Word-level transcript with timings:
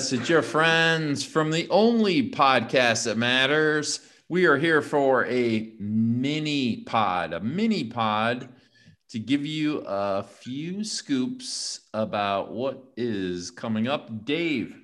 Yes, 0.00 0.12
it's 0.12 0.28
your 0.28 0.42
friends 0.42 1.24
from 1.24 1.50
the 1.50 1.68
only 1.68 2.30
podcast 2.30 3.04
that 3.04 3.18
matters. 3.18 4.00
We 4.28 4.46
are 4.46 4.56
here 4.56 4.80
for 4.80 5.26
a 5.26 5.74
mini 5.78 6.84
pod, 6.84 7.32
a 7.32 7.40
mini 7.40 7.84
pod 7.84 8.48
to 9.10 9.18
give 9.18 9.44
you 9.44 9.82
a 9.86 10.22
few 10.22 10.84
scoops 10.84 11.80
about 11.92 12.52
what 12.52 12.84
is 12.96 13.50
coming 13.50 13.88
up. 13.88 14.24
Dave, 14.24 14.79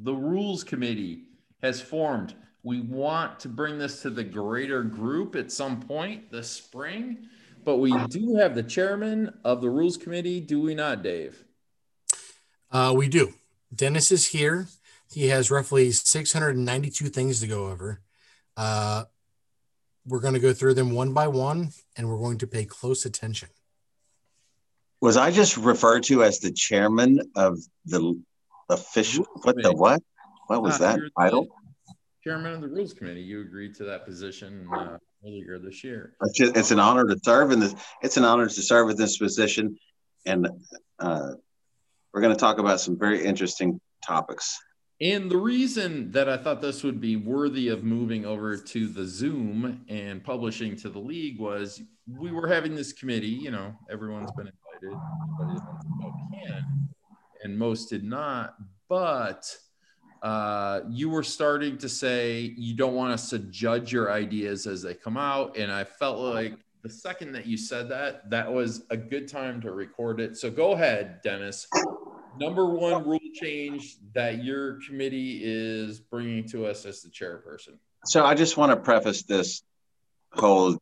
the 0.00 0.14
rules 0.14 0.64
committee 0.64 1.24
has 1.62 1.80
formed. 1.80 2.34
We 2.62 2.80
want 2.80 3.40
to 3.40 3.48
bring 3.48 3.78
this 3.78 4.02
to 4.02 4.10
the 4.10 4.24
greater 4.24 4.82
group 4.82 5.36
at 5.36 5.52
some 5.52 5.80
point 5.80 6.30
this 6.30 6.48
spring, 6.48 7.28
but 7.64 7.76
we 7.76 7.92
do 8.06 8.36
have 8.36 8.54
the 8.54 8.62
chairman 8.62 9.34
of 9.44 9.60
the 9.60 9.70
rules 9.70 9.96
committee, 9.96 10.40
do 10.40 10.60
we 10.60 10.74
not, 10.74 11.02
Dave? 11.02 11.44
Uh, 12.70 12.94
we 12.96 13.08
do. 13.08 13.34
Dennis 13.74 14.10
is 14.10 14.28
here. 14.28 14.68
He 15.12 15.28
has 15.28 15.50
roughly 15.50 15.92
692 15.92 17.08
things 17.08 17.40
to 17.40 17.46
go 17.46 17.68
over. 17.68 18.00
Uh, 18.56 19.04
we're 20.06 20.20
going 20.20 20.34
to 20.34 20.40
go 20.40 20.52
through 20.52 20.74
them 20.74 20.92
one 20.92 21.12
by 21.12 21.28
one 21.28 21.70
and 21.96 22.08
we're 22.08 22.18
going 22.18 22.38
to 22.38 22.46
pay 22.46 22.64
close 22.64 23.04
attention. 23.04 23.48
Was 25.00 25.16
I 25.16 25.30
just 25.30 25.56
referred 25.56 26.04
to 26.04 26.22
as 26.22 26.38
the 26.38 26.52
chairman 26.52 27.20
of 27.36 27.58
the 27.84 28.20
official? 28.72 29.26
What 29.42 29.56
the 29.62 29.72
what? 29.72 30.02
What 30.46 30.62
was 30.62 30.76
Uh, 30.76 30.78
that 30.78 31.00
the 31.00 31.10
title? 31.18 31.46
Chairman 32.24 32.52
of 32.52 32.60
the 32.60 32.68
rules 32.68 32.92
committee. 32.92 33.22
You 33.22 33.40
agreed 33.40 33.74
to 33.76 33.84
that 33.84 34.04
position 34.04 34.68
uh, 34.72 34.98
earlier 35.24 35.58
this 35.58 35.82
year. 35.82 36.14
It's, 36.22 36.70
an 36.70 36.78
honor 36.78 37.04
to 37.04 37.18
serve 37.22 37.50
in 37.50 37.58
this. 37.58 37.74
It's 38.02 38.16
an 38.16 38.24
honor 38.24 38.48
to 38.48 38.62
serve 38.62 38.90
in 38.90 38.96
this 38.96 39.18
position, 39.18 39.76
and 40.24 40.48
uh, 41.00 41.32
we're 42.12 42.20
going 42.20 42.34
to 42.34 42.38
talk 42.38 42.58
about 42.58 42.80
some 42.80 42.96
very 42.98 43.24
interesting 43.24 43.80
topics. 44.06 44.56
And 45.00 45.28
the 45.28 45.36
reason 45.36 46.12
that 46.12 46.28
I 46.28 46.36
thought 46.36 46.60
this 46.60 46.84
would 46.84 47.00
be 47.00 47.16
worthy 47.16 47.66
of 47.68 47.82
moving 47.82 48.24
over 48.24 48.56
to 48.56 48.86
the 48.86 49.04
Zoom 49.04 49.84
and 49.88 50.22
publishing 50.22 50.76
to 50.76 50.90
the 50.90 51.00
league 51.00 51.40
was 51.40 51.82
we 52.06 52.30
were 52.30 52.46
having 52.46 52.76
this 52.76 52.92
committee, 52.92 53.26
you 53.26 53.50
know, 53.50 53.74
everyone's 53.90 54.30
been 54.32 54.48
invited, 54.48 55.00
everybody 55.40 55.60
and 57.42 57.58
most 57.58 57.90
did 57.90 58.04
not. 58.04 58.54
But 58.88 59.56
uh, 60.22 60.80
you 60.88 61.10
were 61.10 61.22
starting 61.22 61.78
to 61.78 61.88
say 61.88 62.54
you 62.56 62.74
don't 62.74 62.94
want 62.94 63.12
us 63.12 63.30
to 63.30 63.38
judge 63.38 63.92
your 63.92 64.12
ideas 64.12 64.66
as 64.66 64.82
they 64.82 64.94
come 64.94 65.16
out. 65.16 65.56
And 65.56 65.70
I 65.72 65.84
felt 65.84 66.18
like 66.18 66.54
the 66.82 66.90
second 66.90 67.32
that 67.32 67.46
you 67.46 67.56
said 67.56 67.88
that, 67.88 68.30
that 68.30 68.52
was 68.52 68.84
a 68.90 68.96
good 68.96 69.28
time 69.28 69.60
to 69.62 69.72
record 69.72 70.20
it. 70.20 70.36
So 70.36 70.50
go 70.50 70.72
ahead, 70.72 71.20
Dennis 71.22 71.66
number 72.38 72.66
one 72.66 73.06
rule 73.06 73.18
change 73.34 73.96
that 74.14 74.42
your 74.44 74.78
committee 74.86 75.40
is 75.42 76.00
bringing 76.00 76.48
to 76.48 76.66
us 76.66 76.84
as 76.84 77.02
the 77.02 77.08
chairperson? 77.08 77.78
So 78.06 78.24
I 78.24 78.34
just 78.34 78.56
want 78.56 78.70
to 78.70 78.76
preface 78.76 79.22
this 79.22 79.62
whole 80.32 80.78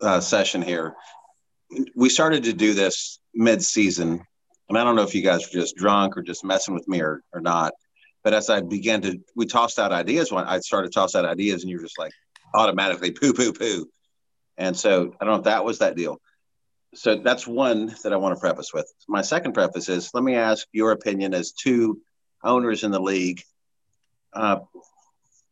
uh, 0.00 0.20
session 0.20 0.62
here. 0.62 0.94
We 1.94 2.08
started 2.08 2.44
to 2.44 2.52
do 2.52 2.74
this 2.74 3.18
mid-season, 3.34 4.26
I 4.76 4.84
don't 4.84 4.96
know 4.96 5.02
if 5.02 5.14
you 5.14 5.22
guys 5.22 5.46
were 5.46 5.60
just 5.60 5.76
drunk 5.76 6.16
or 6.16 6.22
just 6.22 6.44
messing 6.44 6.74
with 6.74 6.86
me 6.88 7.00
or, 7.00 7.22
or 7.32 7.40
not. 7.40 7.72
But 8.24 8.34
as 8.34 8.48
I 8.50 8.60
began 8.60 9.02
to, 9.02 9.18
we 9.34 9.46
tossed 9.46 9.78
out 9.78 9.92
ideas. 9.92 10.30
When 10.30 10.44
I 10.44 10.60
started 10.60 10.92
to 10.92 10.94
toss 10.94 11.14
out 11.14 11.24
ideas, 11.24 11.62
and 11.62 11.70
you're 11.70 11.82
just 11.82 11.98
like 11.98 12.12
automatically 12.54 13.10
poo, 13.10 13.32
poo, 13.32 13.52
poo. 13.52 13.88
And 14.56 14.76
so 14.76 15.14
I 15.20 15.24
don't 15.24 15.34
know 15.34 15.38
if 15.38 15.44
that 15.44 15.64
was 15.64 15.78
that 15.80 15.96
deal. 15.96 16.20
So 16.94 17.16
that's 17.16 17.46
one 17.46 17.94
that 18.02 18.12
I 18.12 18.16
want 18.16 18.36
to 18.36 18.40
preface 18.40 18.72
with. 18.72 18.90
My 19.08 19.22
second 19.22 19.54
preface 19.54 19.88
is 19.88 20.10
let 20.12 20.22
me 20.22 20.34
ask 20.34 20.66
your 20.72 20.92
opinion 20.92 21.32
as 21.34 21.52
two 21.52 22.00
owners 22.44 22.84
in 22.84 22.90
the 22.90 23.00
league. 23.00 23.42
Uh, 24.32 24.60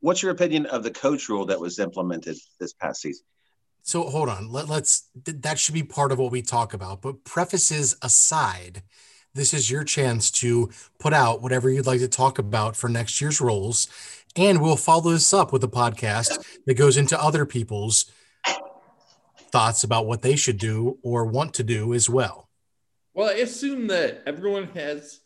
what's 0.01 0.23
your 0.23 0.33
opinion 0.33 0.67
of 0.67 0.83
the 0.83 0.91
coach 0.91 1.29
rule 1.29 1.47
that 1.47 1.59
was 1.59 1.79
implemented 1.79 2.37
this 2.59 2.75
past 2.75 3.01
season? 3.01 3.25
So 3.83 4.03
hold 4.05 4.29
on. 4.29 4.51
Let, 4.51 4.69
let's 4.69 5.09
th- 5.25 5.39
that 5.41 5.59
should 5.59 5.75
be 5.75 5.83
part 5.83 6.13
of 6.13 6.19
what 6.19 6.31
we 6.31 6.43
talk 6.43 6.75
about. 6.75 7.01
But 7.01 7.25
prefaces 7.25 7.97
aside, 8.03 8.83
this 9.35 9.55
is 9.55 9.71
your 9.71 9.85
chance 9.85 10.31
to 10.31 10.71
put 10.99 11.13
out 11.13 11.43
whatever 11.43 11.71
you'd 11.71 11.87
like 11.87 12.01
to 12.01 12.09
talk 12.09 12.39
about 12.39 12.77
for 12.77 12.89
next 12.89 13.21
year's 13.21 13.41
roles, 13.41 13.89
and 14.37 14.61
we'll 14.61 14.77
follow 14.77 15.13
this 15.13 15.33
up 15.33 15.53
with 15.53 15.65
a 15.65 15.69
podcast 15.69 16.45
that 16.67 16.75
goes 16.75 16.97
into 16.97 17.21
other 17.21 17.47
people's 17.47 18.11
thoughts 19.51 19.83
about 19.85 20.07
what 20.07 20.23
they 20.23 20.37
should 20.37 20.59
do 20.59 20.99
or 21.03 21.25
want 21.25 21.55
to 21.55 21.63
do 21.63 21.93
as 21.95 22.09
well. 22.09 22.49
Well, 23.15 23.29
I 23.29 23.35
assume 23.35 23.89
that 23.89 24.23
everyone 24.27 24.69
has 24.75 25.21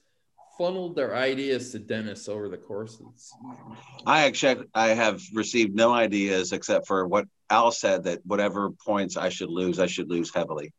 funneled 0.57 0.97
their 0.97 1.15
ideas 1.15 1.73
to 1.73 1.79
Dennis 1.79 2.29
over 2.29 2.49
the 2.49 2.57
course 2.57 2.95
of 2.95 3.07
the 3.13 3.19
season. 3.19 3.77
I 4.07 4.25
actually 4.25 4.65
I 4.75 4.89
have 4.89 5.21
received 5.33 5.75
no 5.75 5.93
ideas 5.93 6.53
except 6.53 6.87
for 6.87 7.07
what 7.07 7.27
Al 7.51 7.71
said 7.71 8.05
that 8.05 8.21
whatever 8.25 8.71
points 8.71 9.17
I 9.17 9.29
should 9.29 9.51
lose, 9.51 9.79
I 9.79 9.87
should 9.87 10.09
lose 10.09 10.33
heavily. 10.35 10.73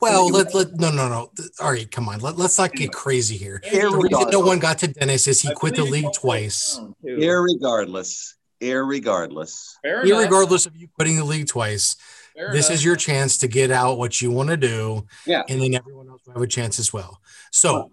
Well, 0.00 0.28
let, 0.30 0.54
let 0.54 0.72
no 0.76 0.90
no 0.90 1.08
no. 1.08 1.30
All 1.60 1.70
right, 1.72 1.90
come 1.90 2.08
on. 2.08 2.20
Let, 2.20 2.38
let's 2.38 2.56
not 2.58 2.72
get 2.72 2.90
crazy 2.92 3.36
here. 3.36 3.60
Here 3.64 3.90
The 3.90 3.96
reason 3.98 4.30
no 4.30 4.40
one 4.40 4.58
got 4.58 4.78
to 4.78 4.88
Dennis 4.88 5.26
is 5.26 5.42
he 5.42 5.52
quit 5.54 5.76
the 5.76 5.84
league 5.84 6.12
twice. 6.14 6.76
down. 6.76 6.94
Irregardless, 7.04 8.34
irregardless. 8.62 9.74
Irregardless 9.84 10.66
of 10.66 10.76
you 10.76 10.88
quitting 10.94 11.16
the 11.16 11.24
league 11.24 11.48
twice, 11.48 11.96
Fair 12.34 12.52
this 12.52 12.68
enough. 12.68 12.74
is 12.76 12.84
your 12.84 12.96
chance 12.96 13.38
to 13.38 13.48
get 13.48 13.70
out 13.70 13.98
what 13.98 14.20
you 14.22 14.30
want 14.30 14.48
to 14.50 14.56
do, 14.56 15.06
Yeah. 15.26 15.42
and 15.48 15.60
then 15.60 15.74
everyone 15.74 16.08
else 16.08 16.22
will 16.26 16.34
have 16.34 16.42
a 16.42 16.46
chance 16.46 16.78
as 16.78 16.92
well. 16.92 17.20
So, 17.50 17.92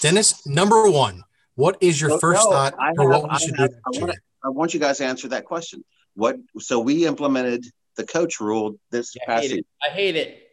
Dennis, 0.00 0.44
number 0.46 0.90
one, 0.90 1.22
what 1.54 1.76
is 1.80 2.00
your 2.00 2.10
No, 2.10 2.18
first 2.18 2.44
no, 2.44 2.50
thought 2.50 2.74
I 2.80 2.92
for 2.96 3.12
have- 3.12 3.22
what 3.22 3.30
we 3.30 3.36
I 3.36 3.38
should 3.38 3.56
have- 3.58 3.70
do? 3.70 3.76
I 3.86 4.00
wanna- 4.00 4.14
I 4.44 4.48
want 4.48 4.74
you 4.74 4.80
guys 4.80 4.98
to 4.98 5.04
answer 5.06 5.28
that 5.28 5.44
question. 5.46 5.84
What 6.14 6.36
so 6.58 6.78
we 6.80 7.06
implemented 7.06 7.64
the 7.96 8.04
coach 8.04 8.40
rule 8.40 8.78
this 8.90 9.14
Yeah, 9.14 9.22
I 9.22 9.26
past 9.26 9.42
hate 9.42 9.48
season. 9.50 9.58
it. 9.60 9.66
I 9.82 9.88
hate 9.94 10.16
it. 10.16 10.43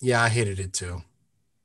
Yeah, 0.00 0.22
I 0.22 0.28
hated 0.28 0.60
it 0.60 0.72
too. 0.72 1.02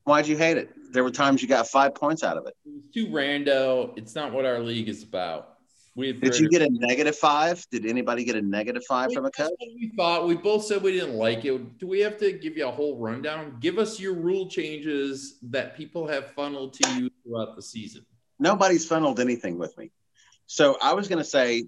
Why'd 0.04 0.28
you 0.28 0.38
hate 0.38 0.58
it? 0.58 0.70
There 0.92 1.04
were 1.04 1.12
times 1.12 1.42
you 1.42 1.48
got 1.48 1.68
five 1.68 1.94
points 1.94 2.24
out 2.24 2.38
of 2.38 2.48
it. 2.48 2.56
It 2.66 2.74
was 2.74 2.84
too 2.94 3.08
rando. 3.08 3.96
It's 3.98 4.16
not 4.16 4.32
what 4.32 4.46
our 4.46 4.60
league 4.60 4.90
is 4.90 5.04
about. 5.04 5.58
We 5.96 6.08
have 6.08 6.22
Did 6.22 6.40
you 6.40 6.48
get 6.50 6.62
a 6.62 6.70
negative 6.72 7.18
five? 7.18 7.66
Did 7.72 7.86
anybody 7.86 8.24
get 8.24 8.38
a 8.38 8.42
negative 8.42 8.84
five 8.88 9.12
from 9.12 9.26
a 9.26 9.32
coach? 9.32 9.52
We 9.60 9.92
thought 9.98 10.26
we 10.28 10.36
both 10.36 10.64
said 10.64 10.82
we 10.82 10.94
didn't 10.94 11.16
like 11.16 11.44
it. 11.44 11.78
Do 11.78 11.88
we 11.88 12.00
have 12.00 12.18
to 12.20 12.32
give 12.32 12.56
you 12.56 12.68
a 12.68 12.72
whole 12.72 12.98
rundown? 12.98 13.58
Give 13.60 13.78
us 13.78 14.00
your 14.00 14.14
rule 14.14 14.48
changes 14.48 15.40
that 15.44 15.76
people 15.76 16.08
have 16.08 16.32
funneled 16.32 16.74
to 16.76 16.90
you 16.94 17.10
throughout 17.24 17.58
the 17.58 17.62
season. 17.62 18.06
Nobody's 18.40 18.86
funneled 18.86 19.20
anything 19.20 19.58
with 19.58 19.78
me. 19.78 19.92
So 20.46 20.78
I 20.82 20.94
was 20.94 21.10
going 21.10 21.20
to 21.20 21.30
say, 21.30 21.66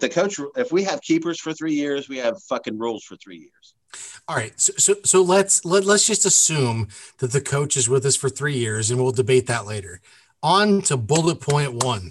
the 0.00 0.08
coach, 0.08 0.40
if 0.56 0.72
we 0.72 0.82
have 0.82 1.00
keepers 1.00 1.40
for 1.40 1.52
three 1.52 1.74
years, 1.74 2.08
we 2.08 2.16
have 2.16 2.42
fucking 2.42 2.76
rules 2.76 3.04
for 3.04 3.14
three 3.16 3.38
years. 3.38 3.75
All 4.28 4.36
right, 4.36 4.58
so 4.60 4.72
so, 4.76 4.94
so 5.04 5.22
let's 5.22 5.64
let, 5.64 5.84
let's 5.84 6.06
just 6.06 6.24
assume 6.24 6.88
that 7.18 7.32
the 7.32 7.40
coach 7.40 7.76
is 7.76 7.88
with 7.88 8.04
us 8.04 8.16
for 8.16 8.28
three 8.28 8.56
years, 8.56 8.90
and 8.90 9.00
we'll 9.00 9.12
debate 9.12 9.46
that 9.46 9.66
later. 9.66 10.00
On 10.42 10.82
to 10.82 10.96
bullet 10.96 11.40
point 11.40 11.84
one. 11.84 12.10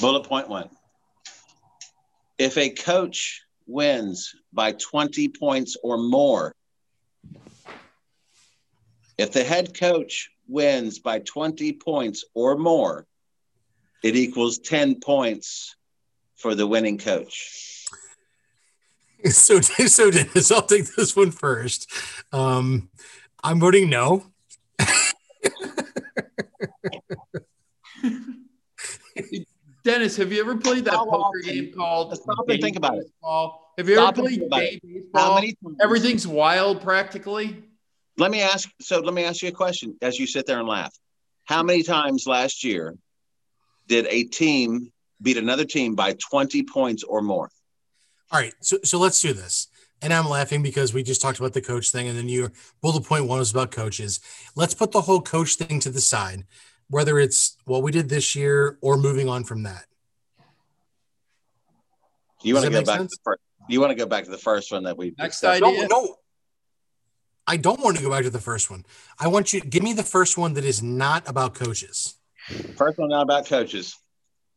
Bullet 0.00 0.24
point 0.24 0.48
one. 0.48 0.68
If 2.38 2.56
a 2.58 2.70
coach 2.70 3.42
wins 3.66 4.34
by 4.52 4.72
20 4.72 5.28
points 5.28 5.76
or 5.82 5.98
more, 5.98 6.52
if 9.18 9.32
the 9.32 9.44
head 9.44 9.78
coach 9.78 10.30
wins 10.48 10.98
by 10.98 11.20
20 11.20 11.74
points 11.74 12.24
or 12.34 12.56
more, 12.56 13.06
it 14.02 14.16
equals 14.16 14.58
10 14.58 15.00
points 15.00 15.76
for 16.36 16.54
the 16.54 16.66
winning 16.66 16.98
coach. 16.98 17.81
So, 19.30 19.60
so 19.60 20.10
Dennis, 20.10 20.50
I'll 20.50 20.62
take 20.62 20.94
this 20.96 21.14
one 21.14 21.30
first. 21.30 21.90
Um, 22.32 22.88
I'm 23.44 23.60
voting 23.60 23.88
no. 23.88 24.26
Dennis, 29.84 30.16
have 30.16 30.32
you 30.32 30.40
ever 30.40 30.56
played 30.56 30.84
that 30.84 30.94
How 30.94 31.04
poker 31.04 31.16
often- 31.38 31.42
game 31.42 31.72
called 31.72 32.16
Stop 32.16 32.48
and 32.48 32.60
think 32.60 32.76
about 32.76 32.98
it. 32.98 33.06
Have 33.78 33.88
you 33.88 33.94
Stop 33.96 34.18
ever 34.18 34.22
played 34.28 34.42
about 34.42 34.58
day 34.60 34.80
How 34.82 34.88
baseball? 34.90 35.34
many 35.34 35.56
Everything's 35.82 36.26
wild 36.26 36.82
practically. 36.82 37.62
Let 38.18 38.30
me 38.30 38.42
ask. 38.42 38.68
So 38.80 39.00
let 39.00 39.14
me 39.14 39.24
ask 39.24 39.42
you 39.42 39.48
a 39.48 39.52
question 39.52 39.96
as 40.02 40.18
you 40.18 40.26
sit 40.26 40.46
there 40.46 40.58
and 40.58 40.68
laugh. 40.68 40.94
How 41.44 41.62
many 41.62 41.82
times 41.82 42.26
last 42.26 42.62
year 42.62 42.94
did 43.88 44.06
a 44.06 44.24
team 44.24 44.92
beat 45.20 45.36
another 45.36 45.64
team 45.64 45.94
by 45.94 46.12
20 46.30 46.62
points 46.64 47.02
or 47.02 47.22
more? 47.22 47.50
All 48.32 48.40
right, 48.40 48.54
so 48.60 48.78
so 48.82 48.98
let's 48.98 49.20
do 49.20 49.32
this. 49.34 49.68
And 50.00 50.12
I'm 50.12 50.28
laughing 50.28 50.62
because 50.62 50.92
we 50.94 51.02
just 51.02 51.20
talked 51.20 51.38
about 51.38 51.52
the 51.52 51.60
coach 51.60 51.90
thing, 51.90 52.08
and 52.08 52.16
then 52.18 52.28
your 52.28 52.50
bullet 52.80 53.04
point 53.04 53.26
one 53.26 53.38
was 53.38 53.50
about 53.52 53.70
coaches. 53.70 54.20
Let's 54.56 54.74
put 54.74 54.90
the 54.90 55.02
whole 55.02 55.20
coach 55.20 55.54
thing 55.56 55.78
to 55.80 55.90
the 55.90 56.00
side. 56.00 56.44
whether 56.88 57.18
it's 57.18 57.56
what 57.64 57.82
we 57.82 57.90
did 57.90 58.10
this 58.10 58.36
year 58.36 58.76
or 58.82 58.98
moving 58.98 59.26
on 59.28 59.44
from 59.44 59.62
that. 59.62 59.86
You 62.42 62.54
want 62.54 62.66
to 62.66 62.70
go 62.70 62.78
make 62.78 62.86
back 62.86 62.98
to 62.98 63.04
the 63.04 63.16
first, 63.24 63.40
you 63.68 63.80
want 63.80 63.90
to 63.92 63.94
go 63.94 64.04
back 64.06 64.24
to 64.24 64.30
the 64.30 64.36
first 64.38 64.70
one 64.70 64.82
that 64.84 64.98
we 64.98 65.14
Next 65.18 65.40
discussed? 65.40 65.62
idea. 65.62 65.88
No, 65.88 66.02
no. 66.02 66.16
I 67.46 67.56
don't 67.56 67.80
want 67.80 67.96
to 67.96 68.02
go 68.02 68.10
back 68.10 68.24
to 68.24 68.30
the 68.30 68.40
first 68.40 68.70
one. 68.70 68.84
I 69.18 69.28
want 69.28 69.52
you 69.54 69.60
give 69.62 69.82
me 69.82 69.94
the 69.94 70.02
first 70.02 70.36
one 70.36 70.52
that 70.54 70.64
is 70.64 70.82
not 70.82 71.26
about 71.28 71.54
coaches. 71.54 72.14
First 72.76 72.98
one 72.98 73.08
not 73.08 73.22
about 73.22 73.46
coaches. 73.46 73.96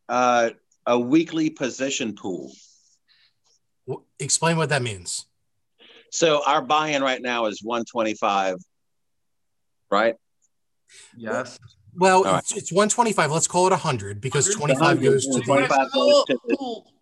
Uh, 0.08 0.50
a 0.86 0.98
weekly 0.98 1.48
position 1.50 2.14
pool. 2.14 2.52
Wh- 4.18 4.22
Explain 4.22 4.56
what 4.56 4.68
that 4.70 4.82
means. 4.82 5.26
So 6.10 6.42
our 6.46 6.62
buy-in 6.62 7.02
right 7.02 7.20
now 7.20 7.46
is 7.46 7.60
125, 7.62 8.56
right? 9.90 10.14
Yes. 11.16 11.58
Well, 11.94 12.18
All 12.18 12.24
right. 12.24 12.38
it's, 12.38 12.56
it's 12.56 12.72
125. 12.72 13.30
Let's 13.30 13.48
call 13.48 13.66
it 13.66 13.70
100 13.70 14.20
because 14.20 14.48
100. 14.56 14.76
25 14.76 15.02
goes 15.02 15.26
to 15.26 15.38
the 15.38 15.44
25 15.44 15.92
goes 15.92 16.24
to 16.26 16.38
the- 16.46 16.56
Cool. 16.56 16.92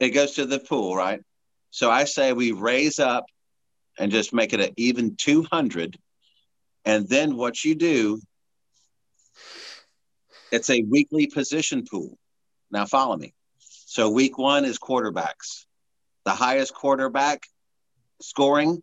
It 0.00 0.10
goes 0.10 0.32
to 0.32 0.46
the 0.46 0.58
pool, 0.58 0.94
right? 0.96 1.20
So 1.70 1.90
I 1.90 2.04
say 2.04 2.32
we 2.32 2.52
raise 2.52 2.98
up 2.98 3.24
and 3.98 4.10
just 4.10 4.32
make 4.34 4.52
it 4.52 4.60
an 4.60 4.70
even 4.76 5.16
200. 5.16 5.96
And 6.84 7.08
then 7.08 7.36
what 7.36 7.64
you 7.64 7.74
do, 7.74 8.20
it's 10.50 10.68
a 10.70 10.82
weekly 10.82 11.26
position 11.26 11.84
pool. 11.84 12.18
Now 12.70 12.86
follow 12.86 13.16
me. 13.16 13.32
So 13.58 14.10
week 14.10 14.36
one 14.36 14.64
is 14.64 14.78
quarterbacks. 14.78 15.64
The 16.24 16.32
highest 16.32 16.74
quarterback 16.74 17.46
scoring, 18.20 18.82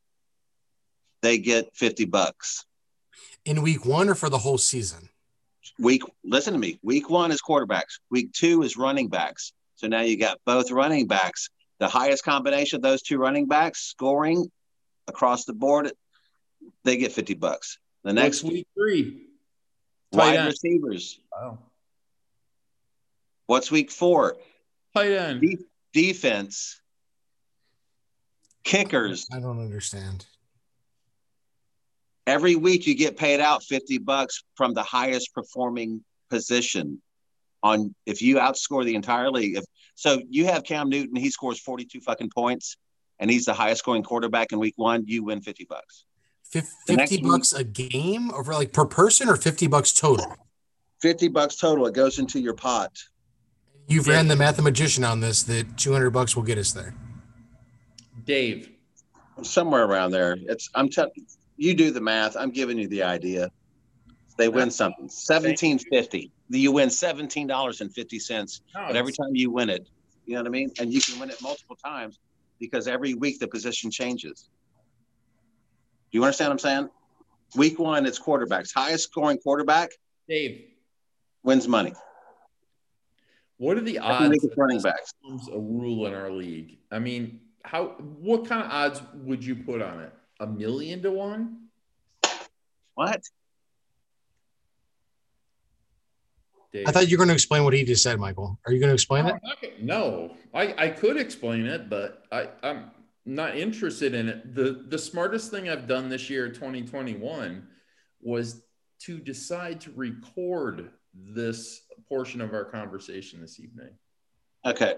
they 1.22 1.38
get 1.40 1.76
50 1.76 2.06
bucks. 2.06 2.66
in 3.46 3.62
week 3.62 3.86
one 3.86 4.10
or 4.10 4.16
for 4.16 4.30
the 4.30 4.38
whole 4.38 4.58
season. 4.60 5.10
Week, 5.80 6.04
listen 6.24 6.54
to 6.54 6.60
me. 6.60 6.80
Week 6.84 7.10
one 7.10 7.32
is 7.32 7.42
quarterbacks. 7.42 8.00
Week 8.12 8.32
two 8.34 8.62
is 8.62 8.78
running 8.78 9.08
backs. 9.08 9.54
So 9.76 9.88
now 9.88 10.02
you 10.02 10.18
got 10.18 10.38
both 10.46 10.70
running 10.70 11.08
backs. 11.08 11.50
The 11.80 11.88
highest 11.88 12.24
combination 12.24 12.76
of 12.78 12.84
those 12.84 13.02
two 13.02 13.18
running 13.18 13.48
backs 13.48 13.80
scoring 13.82 14.52
across 15.08 15.46
the 15.46 15.54
board, 15.54 15.92
they 16.84 16.98
get 16.98 17.12
50 17.12 17.34
bucks. 17.36 17.80
The 18.04 18.14
Next 18.14 18.44
next 18.44 18.54
week 18.54 18.68
three. 18.76 19.26
wide 20.12 20.36
tight 20.36 20.38
end. 20.38 20.48
receivers. 20.48 21.20
Wow. 21.32 21.60
What's 23.48 23.72
week 23.72 23.90
four? 23.92 24.38
Tight 24.96 25.12
end. 25.12 25.42
De- 25.42 25.58
defense. 25.94 26.81
Kickers. 28.64 29.28
I 29.34 29.40
don't 29.40 29.60
understand. 29.60 30.26
Every 32.28 32.56
week 32.56 32.86
you 32.86 32.96
get 32.96 33.18
paid 33.18 33.40
out 33.40 33.64
50 33.64 33.98
bucks 34.00 34.44
from 34.56 34.74
the 34.74 34.84
highest 34.84 35.34
performing 35.34 36.04
position 36.30 37.02
on 37.64 37.94
if 38.06 38.22
you 38.22 38.36
outscore 38.38 38.86
the 38.86 38.96
entire 38.96 39.32
league. 39.32 39.58
If 39.58 39.66
so 39.96 40.22
you 40.30 40.46
have 40.46 40.64
Cam 40.64 40.90
Newton, 40.90 41.16
he 41.16 41.30
scores 41.32 41.60
42 41.60 42.00
fucking 42.02 42.30
points 42.34 42.78
and 43.20 43.30
he's 43.30 43.46
the 43.46 43.54
highest 43.54 43.80
scoring 43.80 44.04
quarterback 44.04 44.52
in 44.52 44.60
week 44.60 44.74
1, 44.78 45.04
you 45.08 45.24
win 45.24 45.42
50 45.42 45.66
bucks. 45.70 46.06
Fif- 46.44 46.70
The 46.88 46.96
next 46.96 47.12
50 47.12 47.24
week- 47.24 47.32
bucks 47.32 47.54
a 47.54 47.64
game 47.64 48.32
over 48.32 48.54
like 48.54 48.72
per 48.74 48.86
person 48.86 49.28
or 49.30 49.36
50 49.36 49.68
bucks 49.68 49.92
total? 49.92 50.36
50 51.02 51.28
bucks 51.30 51.56
total 51.56 51.88
it 51.88 51.94
goes 51.96 52.20
into 52.20 52.40
your 52.40 52.54
pot. 52.54 52.92
You've 53.88 54.08
Yeah. 54.08 54.14
ran 54.14 54.28
the 54.28 54.36
mathematician 54.36 55.04
on 55.04 55.20
this 55.20 55.44
that 55.44 55.78
200 55.78 56.12
bucks 56.12 56.36
will 56.36 56.44
get 56.44 56.58
us 56.58 56.72
there. 56.72 56.94
Dave. 58.26 58.72
Somewhere 59.42 59.86
around 59.86 60.12
there. 60.12 60.38
It's 60.48 60.70
I'm 60.76 60.90
telling 60.90 61.12
you 61.58 61.74
do 61.74 61.92
the 61.92 62.02
math. 62.02 62.36
I'm 62.36 62.52
giving 62.52 62.78
you 62.78 62.88
the 62.88 63.04
idea. 63.04 63.50
They 64.38 64.50
win 64.50 64.72
something. 64.72 65.04
1750. 65.04 66.32
You 66.50 66.72
win 66.72 66.90
$17.50 66.90 68.62
No, 68.76 68.88
But 68.88 68.96
every 68.96 69.14
time 69.14 69.36
you 69.36 69.52
win 69.52 69.70
it, 69.70 69.88
you 70.26 70.34
know 70.34 70.42
what 70.42 70.48
I 70.48 70.52
mean? 70.52 70.72
And 70.80 70.92
you 70.94 71.00
can 71.02 71.20
win 71.20 71.30
it 71.30 71.42
multiple 71.42 71.76
times 71.76 72.20
because 72.60 72.88
every 72.88 73.14
week 73.14 73.40
the 73.40 73.48
position 73.48 73.92
changes. 73.92 74.50
Do 76.12 76.18
you 76.18 76.24
understand 76.24 76.50
what 76.50 76.54
I'm 76.54 76.60
saying? 76.60 76.90
Week 77.56 77.80
one, 77.80 78.06
it's 78.06 78.20
quarterbacks. 78.20 78.74
Highest 78.74 79.06
scoring 79.06 79.38
quarterback 79.38 79.92
Dave. 80.28 80.66
wins 81.44 81.68
money. 81.68 81.94
What 83.58 83.78
are 83.78 83.82
the 83.82 84.00
odds 84.00 84.44
running 84.58 84.82
backs. 84.82 85.14
a 85.54 85.60
rule 85.60 86.08
in 86.08 86.14
our 86.14 86.32
league? 86.32 86.80
I 86.92 87.00
mean, 87.00 87.40
how? 87.64 87.96
What 88.20 88.48
kind 88.48 88.64
of 88.64 88.72
odds 88.72 89.02
would 89.24 89.44
you 89.44 89.56
put 89.56 89.82
on 89.82 90.02
it? 90.02 90.14
A 90.40 90.48
million 90.48 91.02
to 91.04 91.12
one? 91.12 91.68
What? 92.96 93.22
Dave. 96.74 96.88
I 96.88 96.92
thought 96.92 97.10
you 97.10 97.18
were 97.18 97.20
going 97.26 97.28
to 97.30 97.34
explain 97.34 97.64
what 97.64 97.74
he 97.74 97.84
just 97.84 98.02
said, 98.02 98.20
Michael. 98.20 98.58
Are 98.66 98.72
you 98.72 98.80
going 98.80 98.90
to 98.90 98.94
explain 98.94 99.26
No, 99.26 99.32
it? 99.32 99.34
I'm 99.36 99.50
not 99.50 99.62
gonna- 99.62 99.74
no, 99.82 100.36
I, 100.54 100.74
I 100.86 100.90
could 100.90 101.18
explain 101.18 101.66
it, 101.66 101.90
but 101.90 102.24
I, 102.32 102.48
I'm 102.64 102.92
not 103.26 103.58
interested 103.58 104.14
in 104.14 104.30
it. 104.30 104.56
The 104.56 104.86
the 104.88 104.98
smartest 104.98 105.52
thing 105.52 105.70
I've 105.70 105.88
done 105.88 106.08
this 106.10 106.30
year, 106.30 106.48
2021, 106.50 107.68
was 108.22 108.64
to 109.02 109.18
decide 109.18 109.82
to 109.82 109.92
record 109.96 110.92
this 111.14 111.82
portion 112.08 112.40
of 112.40 112.54
our 112.54 112.64
conversation 112.66 113.42
this 113.42 113.60
evening. 113.60 113.90
Okay. 114.66 114.96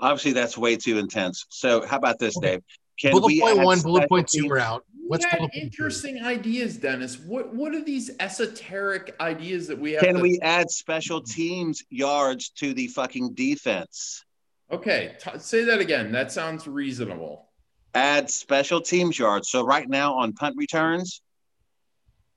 Obviously, 0.00 0.32
that's 0.32 0.56
way 0.56 0.76
too 0.76 0.98
intense. 0.98 1.46
So, 1.48 1.86
how 1.86 1.96
about 1.96 2.18
this, 2.18 2.36
Okay. 2.36 2.52
Dave? 2.52 2.62
Can 2.98 3.12
bullet 3.12 3.26
we 3.26 3.40
one, 3.40 3.80
bullet 3.80 4.08
point 4.08 4.28
two 4.28 4.42
teams- 4.42 4.52
are 4.52 4.58
out. 4.58 4.84
What's 5.06 5.24
you 5.24 5.30
had 5.30 5.38
bullet 5.38 5.52
point 5.52 5.52
three? 5.52 5.62
interesting 5.62 6.22
ideas, 6.24 6.76
Dennis. 6.76 7.18
What 7.18 7.54
what 7.54 7.74
are 7.74 7.82
these 7.82 8.10
esoteric 8.20 9.16
ideas 9.20 9.66
that 9.68 9.78
we 9.78 9.92
have? 9.92 10.02
Can 10.02 10.16
to- 10.16 10.20
we 10.20 10.38
add 10.40 10.70
special 10.70 11.20
teams 11.22 11.82
yards 11.90 12.50
to 12.56 12.74
the 12.74 12.88
fucking 12.88 13.34
defense? 13.34 14.24
Okay, 14.70 15.16
t- 15.20 15.38
say 15.38 15.64
that 15.64 15.80
again. 15.80 16.12
That 16.12 16.30
sounds 16.30 16.68
reasonable. 16.68 17.48
add 17.92 18.30
special 18.30 18.80
teams 18.80 19.18
yards. 19.18 19.50
So 19.50 19.64
right 19.64 19.88
now 19.88 20.14
on 20.14 20.32
punt 20.32 20.54
returns, 20.56 21.22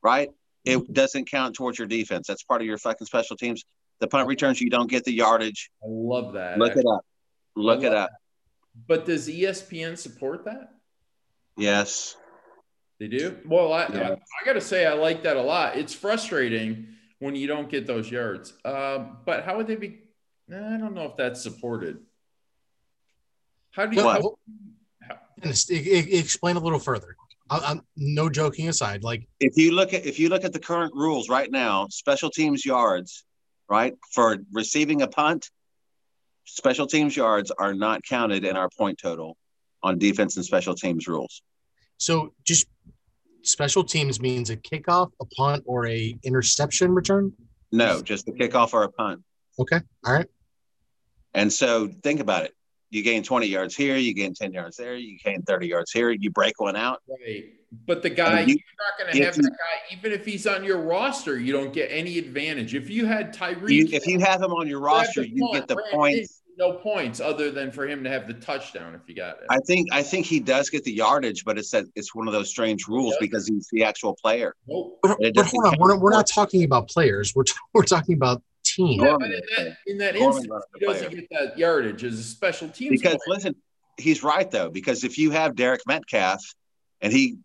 right, 0.01 0.29
it 0.65 0.77
mm-hmm. 0.77 0.94
doesn't 0.94 1.29
count 1.29 1.53
towards 1.53 1.77
your 1.77 1.88
defense. 1.88 2.25
That's 2.25 2.41
part 2.41 2.61
of 2.61 2.65
your 2.65 2.79
fucking 2.79 3.05
special 3.05 3.38
teams. 3.38 3.63
The 4.00 4.07
punt 4.07 4.27
returns, 4.27 4.59
you 4.59 4.71
don't 4.71 4.89
get 4.89 5.03
the 5.03 5.13
yardage. 5.13 5.69
I 5.83 5.88
love 5.88 6.33
that. 6.33 6.57
Look 6.57 6.75
it 6.75 6.85
up. 6.88 7.05
Look 7.55 7.83
I 7.83 7.88
it 7.88 7.94
up. 7.94 8.09
But 8.88 9.05
does 9.05 9.27
ESPN 9.27 9.97
support 9.97 10.45
that? 10.45 10.73
Yes. 11.57 12.15
They 13.00 13.07
do. 13.07 13.38
Well, 13.45 13.71
I, 13.73 13.88
Yeah. 13.88 14.09
I, 14.09 14.11
I 14.13 14.45
got 14.45 14.53
to 14.53 14.61
say, 14.61 14.85
I 14.85 14.94
like 14.94 15.23
that 15.23 15.38
a 15.38 15.41
lot. 15.41 15.77
It's 15.77 15.94
frustrating 15.94 16.88
when 17.19 17.35
you 17.35 17.47
don't 17.47 17.69
get 17.69 17.85
those 17.85 18.09
yards. 18.09 18.53
Um, 18.65 19.17
but 19.25 19.44
how 19.44 19.57
would 19.57 19.67
they 19.67 19.75
be? 19.75 20.00
I 20.50 20.77
don't 20.77 20.93
know 20.93 21.05
if 21.05 21.17
that's 21.17 21.41
supported. 21.41 22.00
How 23.72 23.86
do 23.86 23.95
you? 23.95 24.03
What? 24.03 24.22
how- 25.01 25.19
Dennis, 25.41 25.69
e- 25.72 25.75
e- 25.75 26.17
explain 26.17 26.55
a 26.55 26.60
little 26.60 26.79
further. 26.79 27.15
I, 27.50 27.60
I'm 27.60 27.81
no 27.98 28.29
joking 28.29 28.69
aside. 28.69 29.03
Like 29.03 29.27
If 29.39 29.57
you 29.57 29.74
look 29.74 29.93
at 29.93 30.05
if 30.05 30.19
you 30.19 30.29
look 30.29 30.43
at 30.43 30.53
the 30.53 30.60
current 30.60 30.93
rules 30.95 31.27
right 31.29 31.51
now, 31.51 31.88
special 31.89 32.29
teams 32.29 32.65
yards, 32.65 33.25
right, 33.69 33.93
for 34.13 34.38
receiving 34.53 35.01
a 35.01 35.07
punt, 35.07 35.50
special 36.45 36.88
teams 36.88 37.15
yards 37.15 37.51
are 37.51 37.73
not 37.73 38.03
counted 38.03 38.45
in 38.45 38.55
our 38.55 38.69
point 38.77 39.00
total 39.01 39.38
on 39.81 39.97
defense 39.97 40.35
and 40.35 40.45
special 40.45 40.75
teams 40.75 41.07
rules. 41.07 41.41
so, 41.97 42.33
just 42.43 42.67
special 43.43 43.83
teams 43.83 44.21
means 44.21 44.50
a 44.50 44.57
kickoff, 44.57 45.12
a 45.21 45.25
punt, 45.25 45.63
or 45.65 45.85
a 45.88 46.17
interception 46.23 46.93
return. 46.93 47.33
No, 47.71 48.01
just 48.01 48.27
a 48.27 48.31
kickoff 48.31 48.73
or 48.73 48.83
a 48.83 48.91
punt. 48.91 49.21
Okay, 49.59 49.79
all 50.05 50.13
right. 50.13 50.27
And 51.33 51.51
so 51.51 51.89
think 52.03 52.19
about 52.19 52.43
it. 52.43 52.53
You 52.93 53.01
gain 53.01 53.23
20 53.23 53.47
yards 53.47 53.75
here, 53.75 53.97
you 53.97 54.13
gain 54.13 54.35
10 54.35 54.53
yards 54.53 54.77
there, 54.77 54.95
you 54.95 55.17
gain 55.17 55.41
30 55.41 55.67
yards 55.67 55.91
here, 55.91 56.12
you 56.12 56.29
break 56.29 56.62
one 56.62 56.75
out. 56.75 57.01
Right. 57.09 57.45
But 57.88 58.03
the 58.03 58.12
guy, 58.12 58.41
you- 58.41 58.53
you, 58.53 58.55
are 58.55 58.91
not 58.91 59.00
going 59.00 59.17
to 59.17 59.25
have 59.25 59.35
you- 59.35 59.41
that 59.41 59.50
guy, 59.50 59.97
even 59.97 60.12
if 60.12 60.23
he's 60.23 60.45
on 60.45 60.63
your 60.63 60.77
roster, 60.77 61.39
you 61.39 61.51
don't 61.51 61.73
get 61.73 61.88
any 61.88 62.19
advantage. 62.19 62.75
If 62.75 62.91
you 62.91 63.07
had 63.07 63.33
Tyreek, 63.33 63.71
You, 63.71 63.88
if 63.91 64.05
you 64.05 64.19
have 64.19 64.43
him 64.43 64.51
on 64.51 64.67
your 64.67 64.79
grab 64.79 64.97
roster, 65.07 65.23
you 65.23 65.41
punt, 65.41 65.53
get 65.53 65.67
the 65.67 65.83
points. 65.91 66.43
No 66.55 66.73
points 66.73 67.19
other 67.19 67.50
than 67.50 67.71
for 67.71 67.88
him 67.88 68.03
to 68.03 68.12
have 68.12 68.27
the 68.27 68.35
touchdown 68.35 68.93
if 68.93 69.01
you 69.09 69.15
got 69.15 69.38
it. 69.38 69.45
I 69.50 69.57
think 69.65 69.88
I 69.91 70.03
think 70.03 70.27
he 70.27 70.39
does 70.39 70.69
get 70.69 70.83
the 70.83 70.93
yardage, 70.93 71.43
but 71.45 71.57
it's 71.57 71.71
that 71.71 71.85
it's 71.95 72.13
one 72.13 72.27
of 72.27 72.33
those 72.33 72.47
strange 72.51 72.88
rules 72.88 73.13
does? 73.13 73.17
because 73.21 73.47
he's 73.47 73.67
the 73.71 73.83
actual 73.83 74.13
player. 74.21 74.53
Nope. 74.67 75.00
But, 75.01 75.17
but 75.33 75.47
hold 75.47 75.65
on, 75.65 75.77
we're, 75.79 75.97
we're 75.97 76.12
not 76.12 76.27
talking 76.27 76.63
about 76.63 76.89
players. 76.89 77.33
We're, 77.35 77.45
t- 77.45 77.53
we're 77.73 77.81
talking 77.85 78.13
about 78.13 78.43
team. 78.75 79.01
Yeah, 79.01 79.15
but 79.20 79.32
in 79.32 79.42
that, 79.58 79.77
in 79.88 79.98
that 80.00 80.15
instance, 80.15 80.48
he 80.80 80.86
doesn't 80.86 81.13
get 81.15 81.27
that 81.32 81.58
yardage 81.58 82.03
as 82.03 82.20
a 82.20 82.24
special 82.24 82.68
teams 82.70 82.92
Because 82.92 83.18
player. 83.25 83.36
listen, 83.36 83.56
he's 83.98 84.24
right 84.24 84.50
though. 84.50 84.70
Because 84.70 85.03
if 85.03 85.18
you 85.18 85.32
have 85.32 85.56
Derek 85.56 85.82
Metcalf 85.88 86.42
and 87.01 87.12
he 87.13 87.38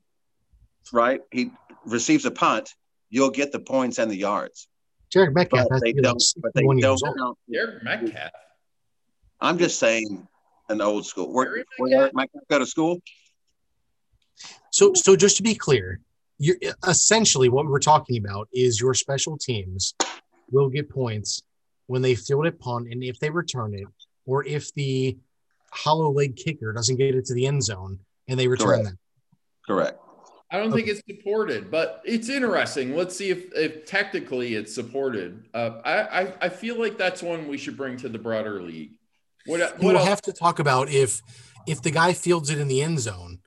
right, 0.92 1.20
he 1.30 1.50
receives 1.84 2.24
a 2.24 2.30
punt, 2.30 2.70
you'll 3.10 3.30
get 3.30 3.52
the 3.52 3.60
points 3.60 3.98
and 3.98 4.10
the 4.10 4.16
yards. 4.16 4.68
Jared 5.10 5.34
Metcalf 5.34 5.68
But 5.68 5.74
has 5.74 5.80
they 5.82 5.92
to 5.92 5.96
be 5.96 6.02
don't. 6.02 6.22
But 6.38 6.50
they 6.54 6.62
don't. 6.62 6.78
years 6.78 7.02
old. 7.02 7.16
count. 7.18 7.38
Derek 7.52 7.82
Metcalf. 7.82 8.30
I'm 9.40 9.58
just 9.58 9.78
saying, 9.78 10.26
an 10.68 10.80
old 10.80 11.06
school. 11.06 11.32
Where 11.32 11.46
Derek 11.46 11.66
where 11.78 11.90
Derek 11.90 12.14
Metcalf 12.14 12.42
go 12.50 12.58
to 12.58 12.66
school? 12.66 13.00
So, 14.70 14.92
so 14.94 15.16
just 15.16 15.36
to 15.38 15.42
be 15.42 15.54
clear, 15.54 16.00
you're 16.38 16.56
essentially 16.86 17.48
what 17.48 17.66
we're 17.66 17.78
talking 17.80 18.18
about 18.18 18.48
is 18.52 18.80
your 18.80 18.94
special 18.94 19.36
teams 19.38 19.94
will 20.50 20.68
get 20.68 20.88
points 20.90 21.42
when 21.86 22.02
they 22.02 22.14
field 22.14 22.46
a 22.46 22.52
punt 22.52 22.88
and 22.90 23.02
if 23.02 23.18
they 23.18 23.30
return 23.30 23.74
it, 23.74 23.86
or 24.26 24.44
if 24.44 24.72
the 24.74 25.16
hollow 25.72 26.10
leg 26.10 26.36
kicker 26.36 26.72
doesn't 26.72 26.96
get 26.96 27.14
it 27.14 27.24
to 27.26 27.34
the 27.34 27.46
end 27.46 27.62
zone 27.62 27.98
and 28.28 28.38
they 28.38 28.48
return 28.48 28.66
Correct. 28.68 28.84
that. 28.84 28.96
Correct. 29.66 29.98
I 30.50 30.56
don't 30.58 30.72
think 30.72 30.88
it's 30.88 31.02
supported, 31.06 31.70
but 31.70 32.00
it's 32.06 32.30
interesting. 32.30 32.96
Let's 32.96 33.14
see 33.14 33.28
if, 33.28 33.52
if 33.54 33.84
technically 33.84 34.54
it's 34.54 34.74
supported. 34.74 35.44
Uh, 35.52 35.80
I, 35.84 35.92
I 36.22 36.32
I 36.42 36.48
feel 36.48 36.78
like 36.78 36.96
that's 36.96 37.22
one 37.22 37.48
we 37.48 37.58
should 37.58 37.76
bring 37.76 37.98
to 37.98 38.08
the 38.08 38.18
broader 38.18 38.62
league. 38.62 38.92
What 39.44 39.60
what 39.60 39.82
We'll 39.82 39.98
else? 39.98 40.08
have 40.08 40.22
to 40.22 40.32
talk 40.32 40.58
about 40.58 40.88
if 40.88 41.20
if 41.66 41.82
the 41.82 41.90
guy 41.90 42.14
fields 42.14 42.48
it 42.48 42.58
in 42.58 42.66
the 42.66 42.80
end 42.80 42.98
zone, 42.98 43.40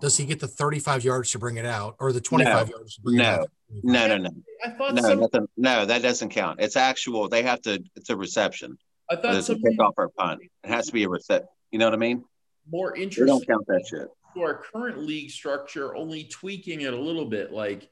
does 0.00 0.16
he 0.16 0.24
get 0.26 0.38
the 0.38 0.46
35 0.46 1.02
yards 1.02 1.32
to 1.32 1.40
bring 1.40 1.56
it 1.56 1.66
out 1.66 1.96
or 1.98 2.12
the 2.12 2.20
25 2.20 2.68
yards 2.68 2.94
to 2.96 3.00
bring 3.02 3.16
No. 3.16 3.46
No, 3.82 4.06
no, 4.06 4.18
no, 4.18 4.30
I 4.64 4.70
thought 4.70 4.94
no, 4.94 5.02
some, 5.02 5.20
nothing, 5.20 5.48
no. 5.56 5.86
That 5.86 6.02
doesn't 6.02 6.28
count. 6.30 6.60
It's 6.60 6.76
actual. 6.76 7.28
They 7.28 7.42
have 7.42 7.60
to. 7.62 7.82
It's 7.96 8.10
a 8.10 8.16
reception. 8.16 8.78
I 9.10 9.16
thought 9.16 9.34
It's 9.34 9.48
a 9.48 9.54
somebody 9.54 9.76
kickoff 9.76 9.92
or 9.96 10.04
a 10.04 10.10
punt. 10.10 10.40
It 10.42 10.68
has 10.68 10.86
to 10.86 10.92
be 10.92 11.04
a 11.04 11.08
reception. 11.08 11.48
You 11.70 11.78
know 11.78 11.86
what 11.86 11.94
I 11.94 11.98
mean? 11.98 12.24
more 12.70 12.94
They 12.96 13.06
don't 13.06 13.46
count 13.46 13.66
that 13.66 13.84
shit. 13.88 14.08
to 14.34 14.42
our 14.42 14.54
current 14.54 14.98
league 14.98 15.30
structure, 15.30 15.94
only 15.94 16.24
tweaking 16.24 16.82
it 16.82 16.94
a 16.94 17.00
little 17.00 17.26
bit. 17.26 17.52
Like 17.52 17.90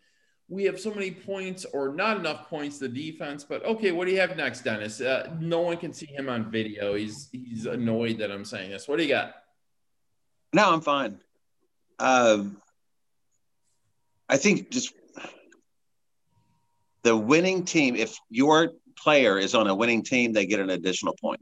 we 0.48 0.64
have 0.64 0.80
so 0.80 0.92
many 0.92 1.10
points 1.10 1.64
or 1.64 1.94
not 1.94 2.16
enough 2.16 2.48
points 2.48 2.78
to 2.78 2.88
defense. 2.88 3.44
But 3.44 3.64
okay, 3.64 3.92
what 3.92 4.06
do 4.06 4.12
you 4.12 4.20
have 4.20 4.36
next, 4.36 4.62
Dennis? 4.62 5.00
Uh, 5.00 5.34
no 5.40 5.60
one 5.60 5.76
can 5.76 5.92
see 5.92 6.06
him 6.06 6.28
on 6.28 6.50
video. 6.50 6.94
He's 6.94 7.28
he's 7.32 7.66
annoyed 7.66 8.18
that 8.18 8.30
I'm 8.30 8.44
saying 8.44 8.70
this. 8.70 8.88
What 8.88 8.98
do 8.98 9.02
you 9.02 9.10
got? 9.10 9.34
No, 10.54 10.72
I'm 10.72 10.80
fine. 10.80 11.18
Um, 11.98 12.60
I 14.28 14.36
think 14.36 14.70
just 14.70 14.92
the 17.02 17.16
winning 17.16 17.64
team. 17.64 17.96
If 17.96 18.16
your 18.30 18.72
player 18.96 19.38
is 19.38 19.54
on 19.54 19.66
a 19.68 19.74
winning 19.74 20.02
team, 20.02 20.32
they 20.32 20.46
get 20.46 20.60
an 20.60 20.70
additional 20.70 21.14
point. 21.20 21.40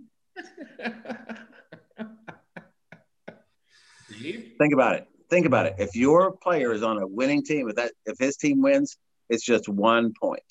Think 4.59 4.73
about 4.73 4.97
it. 4.97 5.07
Think 5.29 5.47
about 5.47 5.67
it. 5.67 5.75
If 5.79 5.95
your 5.95 6.33
player 6.33 6.73
is 6.73 6.83
on 6.83 6.99
a 6.99 7.07
winning 7.07 7.45
team, 7.45 7.69
if 7.69 7.77
that 7.77 7.93
if 8.05 8.19
his 8.19 8.37
team 8.37 8.61
wins, 8.63 8.97
it's 9.29 9.45
just 9.45 9.69
one 9.69 10.13
point. 10.21 10.43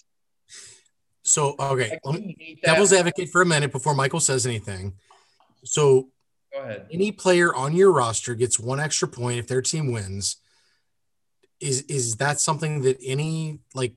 So 1.23 1.55
okay, 1.59 1.99
let 2.03 2.13
me- 2.15 2.19
couldn't 2.21 2.35
hate 2.39 2.61
that. 2.63 2.71
devil's 2.71 2.93
advocate 2.93 3.29
for 3.29 3.41
a 3.41 3.45
minute 3.45 3.71
before 3.71 3.93
Michael 3.93 4.19
says 4.21 4.45
anything. 4.45 4.93
So 5.65 6.09
Go 6.53 6.61
ahead. 6.61 6.87
any 6.91 7.11
player 7.11 7.53
on 7.53 7.75
your 7.75 7.91
roster 7.91 8.33
gets 8.35 8.57
one 8.59 8.79
extra 8.79 9.07
point 9.07 9.37
if 9.37 9.47
their 9.47 9.61
team 9.61 9.91
wins. 9.91 10.37
Is 11.59 11.81
is 11.83 12.15
that 12.15 12.39
something 12.39 12.81
that 12.83 12.97
any 13.03 13.59
like 13.75 13.93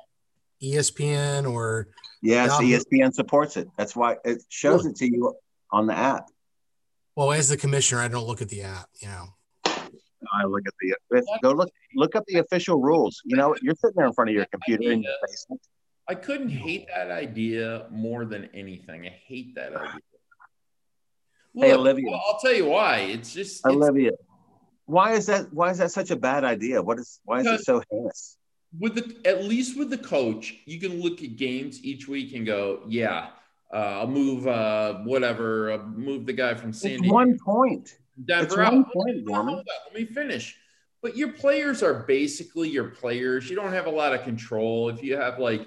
ESPN 0.62 1.50
or 1.50 1.88
Yes, 2.25 2.57
Yeah. 2.61 2.78
ESPN 2.78 3.12
supports 3.12 3.57
it. 3.57 3.69
That's 3.76 3.97
why 3.97 4.16
it 4.25 4.42
shows 4.49 4.87
it 4.87 4.95
to 4.97 5.07
you 5.07 5.35
on 5.73 5.87
the 5.87 5.95
app. 5.97 6.26
well 7.16 7.33
as 7.33 7.49
the 7.49 7.57
commissioner 7.57 8.00
I 8.00 8.09
don't 8.09 8.26
look 8.26 8.40
at 8.40 8.49
the 8.49 8.62
app, 8.62 8.88
you 9.00 9.09
know. 9.09 9.26
I 9.66 10.45
look 10.47 10.62
at 10.66 10.73
the 10.81 10.95
if, 11.19 11.25
go 11.42 11.50
look 11.50 11.69
look 11.97 12.14
up 12.14 12.25
the 12.26 12.38
official 12.38 12.81
rules. 12.81 13.21
You 13.25 13.37
know, 13.37 13.57
you're 13.61 13.75
sitting 13.75 13.97
there 13.97 14.07
in 14.07 14.12
front 14.12 14.31
of 14.31 14.37
your 14.37 14.47
computer 14.47 14.92
in 14.92 15.02
your 15.02 15.12
basement. 15.26 15.61
I 16.09 16.14
couldn't 16.14 16.49
hate 16.50 16.87
that 16.95 17.11
idea 17.11 17.87
more 17.90 18.25
than 18.25 18.49
anything. 18.54 19.07
I 19.07 19.11
hate 19.11 19.54
that 19.57 19.75
idea. 19.75 20.00
Hey, 21.54 21.73
Olivia. 21.75 22.09
I'll- 22.11 22.23
I'll 22.28 22.38
tell 22.40 22.52
you 22.54 22.66
why. 22.66 22.99
It's 23.00 23.33
just 23.33 23.57
it's, 23.57 23.66
Olivia, 23.66 24.12
why 24.87 25.14
is 25.14 25.26
that? 25.26 25.52
Why 25.52 25.71
is 25.71 25.78
that 25.78 25.90
such 25.90 26.11
a 26.11 26.16
bad 26.16 26.45
idea? 26.45 26.81
What 26.83 26.99
is? 26.99 27.21
Why 27.25 27.40
is 27.40 27.47
it 27.47 27.64
so 27.64 27.83
heinous? 27.90 28.38
With 28.79 28.95
the 28.95 29.29
at 29.29 29.45
least 29.45 29.79
with 29.79 29.91
the 29.91 29.99
coach, 29.99 30.55
you 30.67 30.81
can 30.81 31.00
look 31.00 31.23
at 31.23 31.37
games 31.37 31.83
each 31.85 32.09
week 32.09 32.35
and 32.35 32.47
go, 32.47 32.81
yeah, 32.88 33.29
uh, 33.73 33.76
I'll 34.00 34.07
move 34.07 34.47
uh, 34.47 34.95
whatever, 35.05 35.73
uh, 35.73 35.79
move 35.79 36.26
the 36.26 36.33
guy 36.33 36.55
from 36.55 36.73
San 36.73 36.93
It's 36.93 37.02
Diego, 37.02 37.14
one 37.14 37.38
point. 37.38 37.97
Denver. 38.25 38.45
it's 38.45 38.57
one 38.57 38.85
point, 38.85 39.25
Norman. 39.25 39.55
hold 39.55 39.59
on, 39.61 39.64
Let 39.87 39.95
me 39.95 40.05
finish. 40.07 40.57
But 41.02 41.17
your 41.17 41.33
players 41.33 41.83
are 41.83 42.05
basically 42.05 42.69
your 42.69 42.85
players. 42.91 43.50
You 43.50 43.57
don't 43.57 43.73
have 43.73 43.87
a 43.87 43.91
lot 43.91 44.14
of 44.14 44.23
control 44.23 44.88
if 44.88 45.02
you 45.02 45.17
have 45.17 45.38
like 45.38 45.67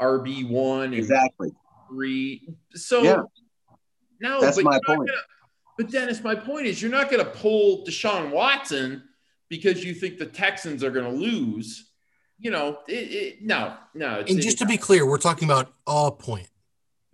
RB 0.00 0.48
one 0.50 0.92
Exactly. 0.92 1.52
three. 1.88 2.48
So 2.74 3.02
Yeah. 3.02 3.22
no, 4.20 4.40
That's 4.40 4.62
my 4.62 4.78
point. 4.86 5.08
gonna- 5.08 5.12
but 5.78 5.90
Dennis, 5.90 6.22
my 6.22 6.34
point 6.34 6.66
is 6.66 6.80
you're 6.82 6.90
not 6.90 7.10
going 7.10 7.24
to 7.24 7.30
pull 7.30 7.84
Deshaun 7.86 8.30
Watson 8.30 9.02
because 9.48 9.84
you 9.84 9.94
think 9.94 10.18
the 10.18 10.26
Texans 10.26 10.82
are 10.84 10.90
going 10.90 11.10
to 11.10 11.18
lose. 11.18 11.92
You 12.38 12.50
know, 12.50 12.78
it, 12.86 12.92
it, 12.92 13.42
no, 13.42 13.74
no. 13.94 14.20
It's, 14.20 14.30
And 14.30 14.40
just 14.42 14.58
to 14.58 14.66
be 14.66 14.76
clear, 14.76 15.06
we're 15.06 15.16
talking 15.18 15.48
about 15.48 15.72
a 15.86 16.10
point. 16.10 16.48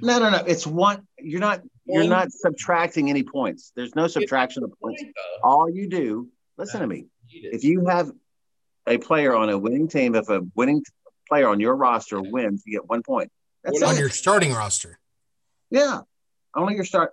No, 0.01 0.19
no, 0.19 0.31
no. 0.31 0.39
It's 0.39 0.67
one. 0.67 1.07
You're 1.19 1.41
not. 1.41 1.63
You're 1.87 2.05
not 2.05 2.33
subtracting 2.33 3.11
any 3.11 3.23
points. 3.23 3.73
There's 3.77 3.95
no 3.95 4.07
subtraction 4.07 4.63
of 4.65 4.73
points. 4.81 5.03
All 5.43 5.69
you 5.71 5.89
do. 5.89 6.29
Listen 6.57 6.81
to 6.81 6.87
me. 6.87 7.07
If 7.29 7.65
you 7.65 7.87
have 7.87 8.11
a 8.87 8.99
player 8.99 9.35
on 9.35 9.49
a 9.49 9.59
winning 9.59 9.89
team, 9.89 10.15
if 10.15 10.29
a 10.29 10.43
winning 10.55 10.83
player 11.29 11.49
on 11.49 11.61
your 11.61 11.75
roster 11.77 12.21
wins, 12.21 12.63
you 12.67 12.73
get 12.79 12.89
one 12.89 13.03
point. 13.03 13.31
That's 13.65 13.83
on 13.83 13.95
it. 13.97 13.99
your 14.01 14.09
starting 14.11 14.53
roster. 14.53 14.99
Yeah. 15.71 16.01
Only 16.55 16.75
your 16.75 16.85
start. 16.85 17.13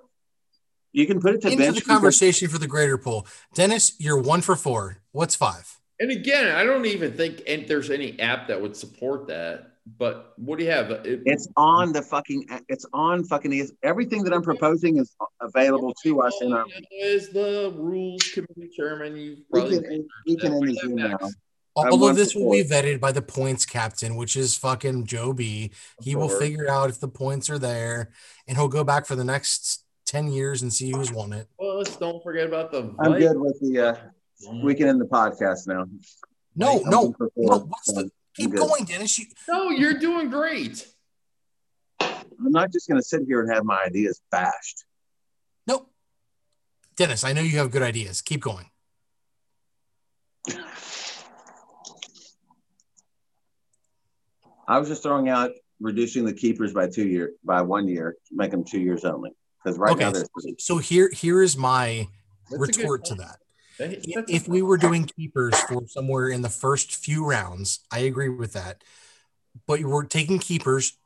You 0.91 1.05
can 1.07 1.19
put 1.21 1.35
it 1.35 1.41
to 1.41 1.47
Into 1.51 1.57
bench. 1.63 1.75
the 1.75 1.81
because- 1.81 1.93
conversation 1.95 2.49
for 2.49 2.57
the 2.57 2.67
greater 2.67 2.97
pool. 2.97 3.27
Dennis, 3.53 3.93
you're 3.99 4.19
one 4.19 4.41
for 4.41 4.55
four. 4.55 4.97
What's 5.11 5.35
five? 5.35 5.78
And 5.99 6.11
again, 6.11 6.55
I 6.55 6.63
don't 6.63 6.85
even 6.85 7.11
think 7.13 7.41
and 7.47 7.67
there's 7.67 7.89
any 7.89 8.19
app 8.19 8.47
that 8.47 8.61
would 8.61 8.75
support 8.75 9.27
that. 9.27 9.65
But 9.97 10.33
what 10.37 10.59
do 10.59 10.65
you 10.65 10.71
have? 10.71 10.91
It- 10.91 11.23
It's 11.25 11.47
on 11.57 11.91
the 11.93 12.01
fucking. 12.01 12.45
It's 12.67 12.85
on 12.93 13.23
fucking. 13.23 13.51
ES 13.53 13.71
Everything 13.83 14.23
that 14.23 14.33
I'm 14.33 14.43
proposing 14.43 14.97
is 14.97 15.15
available 15.41 15.93
to 16.03 16.21
us 16.21 16.33
in 16.41 16.53
our. 16.53 16.65
Is 16.91 17.29
the 17.29 17.73
rules 17.75 18.21
committee 18.31 18.69
chairman? 18.75 19.15
You 19.17 19.37
We 19.51 19.59
probably 19.59 19.81
can, 19.81 20.07
we 20.27 20.35
can 20.37 20.53
end 20.53 20.67
the 20.67 20.73
Zoom 20.75 20.95
now. 20.95 21.17
All 21.75 22.03
of 22.07 22.15
this 22.15 22.33
for 22.33 22.45
will 22.45 22.51
be 22.51 22.63
vetted 22.63 22.99
by 22.99 23.11
the 23.11 23.21
points 23.21 23.65
captain, 23.65 24.15
which 24.15 24.35
is 24.35 24.55
fucking 24.57 25.05
Joe 25.05 25.33
B. 25.33 25.71
He 26.01 26.15
will 26.15 26.29
figure 26.29 26.69
out 26.69 26.89
if 26.89 26.99
the 26.99 27.07
points 27.07 27.49
are 27.49 27.59
there, 27.59 28.11
and 28.47 28.57
he'll 28.57 28.67
go 28.67 28.83
back 28.83 29.05
for 29.05 29.15
the 29.15 29.23
next 29.23 29.85
ten 30.05 30.31
years 30.31 30.61
and 30.61 30.71
see 30.73 30.91
who's 30.91 31.11
won 31.11 31.33
it. 31.33 31.47
Plus, 31.59 31.95
don't 31.95 32.21
forget 32.21 32.47
about 32.47 32.71
the. 32.71 32.93
I'm 32.99 33.17
good 33.17 33.39
with 33.39 33.59
the. 33.61 33.79
uh 33.79 33.95
We 34.47 34.73
can 34.75 34.87
end 34.87 35.01
the 35.01 35.05
podcast 35.05 35.67
now. 35.67 35.85
No, 36.55 36.81
I'm 36.83 36.89
no, 36.89 37.15
no. 37.35 37.59
What's 37.59 37.93
the? 37.93 38.01
Um, 38.01 38.11
keep 38.35 38.51
going, 38.55 38.85
Dennis. 38.85 39.19
You, 39.19 39.25
No, 39.47 39.69
you're 39.69 39.99
doing 39.99 40.29
great. 40.29 40.87
I'm 42.01 42.51
not 42.51 42.71
just 42.71 42.87
going 42.87 42.99
to 42.99 43.05
sit 43.05 43.23
here 43.27 43.41
and 43.41 43.53
have 43.53 43.65
my 43.65 43.83
ideas 43.85 44.21
bashed. 44.31 44.85
no, 45.67 45.87
Dennis. 46.95 47.23
I 47.23 47.33
know 47.33 47.41
you 47.41 47.57
have 47.57 47.71
good 47.71 47.81
ideas. 47.81 48.21
Keep 48.21 48.41
going. 48.41 48.67
I 54.67 54.77
was 54.77 54.87
just 54.87 55.03
throwing 55.03 55.29
out 55.29 55.51
reducing 55.79 56.25
the 56.25 56.33
keepers 56.33 56.73
by 56.73 56.87
two 56.87 57.07
year 57.07 57.31
by 57.43 57.61
one 57.61 57.87
year, 57.87 58.17
make 58.31 58.51
them 58.51 58.63
two 58.63 58.79
years 58.79 59.05
only. 59.05 59.31
Because 59.63 59.77
right 59.77 59.97
now 59.97 60.07
Okay. 60.07 60.13
there's 60.13 60.29
three. 60.41 60.55
So 60.59 60.77
here, 60.77 61.09
here 61.11 61.41
is 61.41 61.57
my 61.57 62.07
That's 62.49 62.61
retort 62.77 63.05
to 63.05 63.15
that. 63.15 63.37
That- 63.79 63.93
If- 63.93 64.13
that's 64.13 64.31
a- 64.31 64.35
if 64.35 64.47
we 64.47 64.61
were 64.61 64.77
doing 64.77 65.05
keepers 65.05 65.57
for 65.61 65.87
somewhere 65.87 66.29
in 66.29 66.41
the 66.41 66.49
first 66.49 66.95
few 66.95 67.25
rounds, 67.25 67.79
I 67.91 67.99
agree 67.99 68.29
with 68.29 68.53
that. 68.53 68.83
But 69.65 69.81
we're 69.81 70.03
taking 70.05 70.37
keepers 70.39 70.97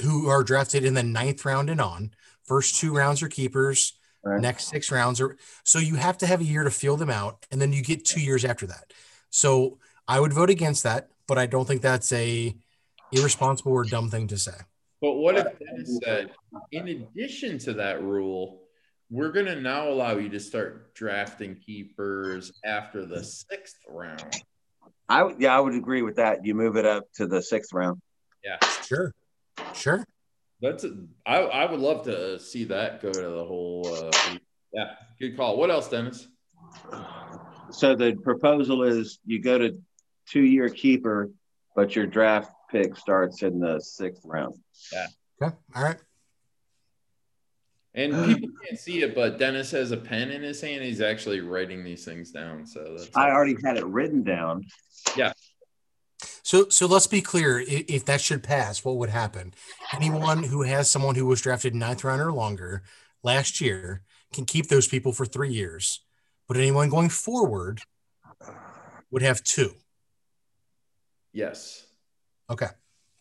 who 0.00 0.28
are 0.28 0.44
drafted 0.44 0.84
in 0.84 0.94
the 0.94 1.02
ninth 1.02 1.44
round 1.44 1.68
and 1.70 1.80
on. 1.80 2.12
First 2.44 2.76
two 2.76 2.94
rounds 2.94 3.22
are 3.22 3.28
keepers. 3.28 3.94
Right. 4.22 4.40
Next 4.40 4.68
six 4.68 4.90
rounds 4.92 5.18
are 5.20 5.36
so 5.64 5.78
you 5.78 5.94
have 5.94 6.18
to 6.18 6.26
have 6.26 6.42
a 6.42 6.44
year 6.44 6.62
to 6.62 6.70
feel 6.70 6.96
them 6.98 7.08
out, 7.08 7.46
and 7.50 7.60
then 7.60 7.72
you 7.72 7.82
get 7.82 8.04
two 8.04 8.20
years 8.20 8.44
after 8.44 8.66
that. 8.66 8.92
So 9.30 9.78
I 10.06 10.20
would 10.20 10.34
vote 10.34 10.50
against 10.50 10.82
that, 10.82 11.08
but 11.26 11.38
I 11.38 11.46
don't 11.46 11.66
think 11.66 11.80
that's 11.80 12.12
a 12.12 12.54
irresponsible 13.12 13.72
or 13.72 13.84
dumb 13.84 14.10
thing 14.10 14.26
to 14.28 14.36
say. 14.36 14.52
But 15.00 15.14
what 15.14 15.36
if 15.38 15.58
Dennis 15.58 15.98
said, 16.04 16.30
in 16.70 16.88
addition 16.88 17.56
to 17.60 17.72
that 17.74 18.02
rule, 18.02 18.60
we're 19.10 19.32
going 19.32 19.46
to 19.46 19.60
now 19.60 19.88
allow 19.88 20.16
you 20.16 20.28
to 20.30 20.40
start 20.40 20.94
drafting 20.94 21.56
keepers 21.56 22.52
after 22.64 23.04
the 23.04 23.22
sixth 23.24 23.76
round? 23.88 24.42
I 25.08 25.22
would- 25.24 25.40
yeah, 25.40 25.56
I 25.56 25.60
would 25.60 25.74
agree 25.74 26.02
with 26.02 26.16
that. 26.16 26.44
You 26.46 26.54
move 26.54 26.76
it 26.76 26.86
up 26.86 27.04
to 27.14 27.26
the 27.26 27.42
sixth 27.42 27.72
round. 27.72 28.00
Yeah, 28.44 28.56
Sure, 28.86 29.12
sure. 29.74 30.04
that's 30.62 30.84
a, 30.84 30.96
I, 31.26 31.38
I 31.42 31.70
would 31.70 31.80
love 31.80 32.04
to 32.04 32.38
see 32.38 32.64
that 32.64 33.02
go 33.02 33.12
to 33.12 33.20
the 33.20 33.44
whole. 33.44 33.82
Uh, 33.86 34.10
yeah, 34.72 34.92
good 35.18 35.36
call. 35.36 35.56
What 35.58 35.70
else, 35.70 35.88
Dennis? 35.88 36.26
So 37.70 37.94
the 37.94 38.14
proposal 38.22 38.82
is 38.84 39.18
you 39.26 39.40
go 39.42 39.58
to 39.58 39.78
two 40.28 40.42
year 40.42 40.68
keeper, 40.70 41.28
but 41.76 41.94
your 41.94 42.06
draft 42.06 42.50
pick 42.70 42.96
starts 42.96 43.42
in 43.42 43.58
the 43.60 43.78
sixth 43.80 44.22
round. 44.24 44.54
Yeah. 44.92 45.06
Okay, 45.42 45.54
all 45.74 45.82
right. 45.82 45.96
And 47.94 48.12
people 48.26 48.48
can't 48.64 48.78
see 48.78 49.02
it, 49.02 49.14
but 49.16 49.38
Dennis 49.38 49.72
has 49.72 49.90
a 49.90 49.96
pen 49.96 50.30
in 50.30 50.42
his 50.42 50.60
hand. 50.60 50.84
He's 50.84 51.00
actually 51.00 51.40
writing 51.40 51.82
these 51.82 52.04
things 52.04 52.30
down. 52.30 52.64
So 52.64 52.94
that's 52.96 53.16
I 53.16 53.30
already 53.30 53.56
had 53.64 53.78
it 53.78 53.84
written 53.84 54.22
down. 54.22 54.64
Yeah. 55.16 55.32
So, 56.44 56.68
so 56.68 56.86
let's 56.86 57.08
be 57.08 57.20
clear. 57.20 57.58
i- 57.60 57.84
If 57.88 58.04
that 58.04 58.20
should 58.20 58.44
pass, 58.44 58.84
what 58.84 58.96
would 58.96 59.10
happen? 59.10 59.54
Anyone 59.92 60.44
who 60.44 60.62
has 60.62 60.88
someone 60.88 61.16
who 61.16 61.26
was 61.26 61.40
drafted 61.40 61.74
ninth 61.74 62.04
round 62.04 62.20
or 62.20 62.32
longer 62.32 62.84
last 63.24 63.60
year 63.60 64.02
can 64.32 64.44
keep 64.44 64.68
those 64.68 64.86
people 64.86 65.12
for 65.12 65.26
three 65.26 65.52
years, 65.52 66.00
but 66.46 66.56
anyone 66.56 66.90
going 66.90 67.08
forward 67.08 67.80
would 69.10 69.22
have 69.22 69.42
two. 69.42 69.74
Yes. 71.32 71.86
Okay. 72.48 72.68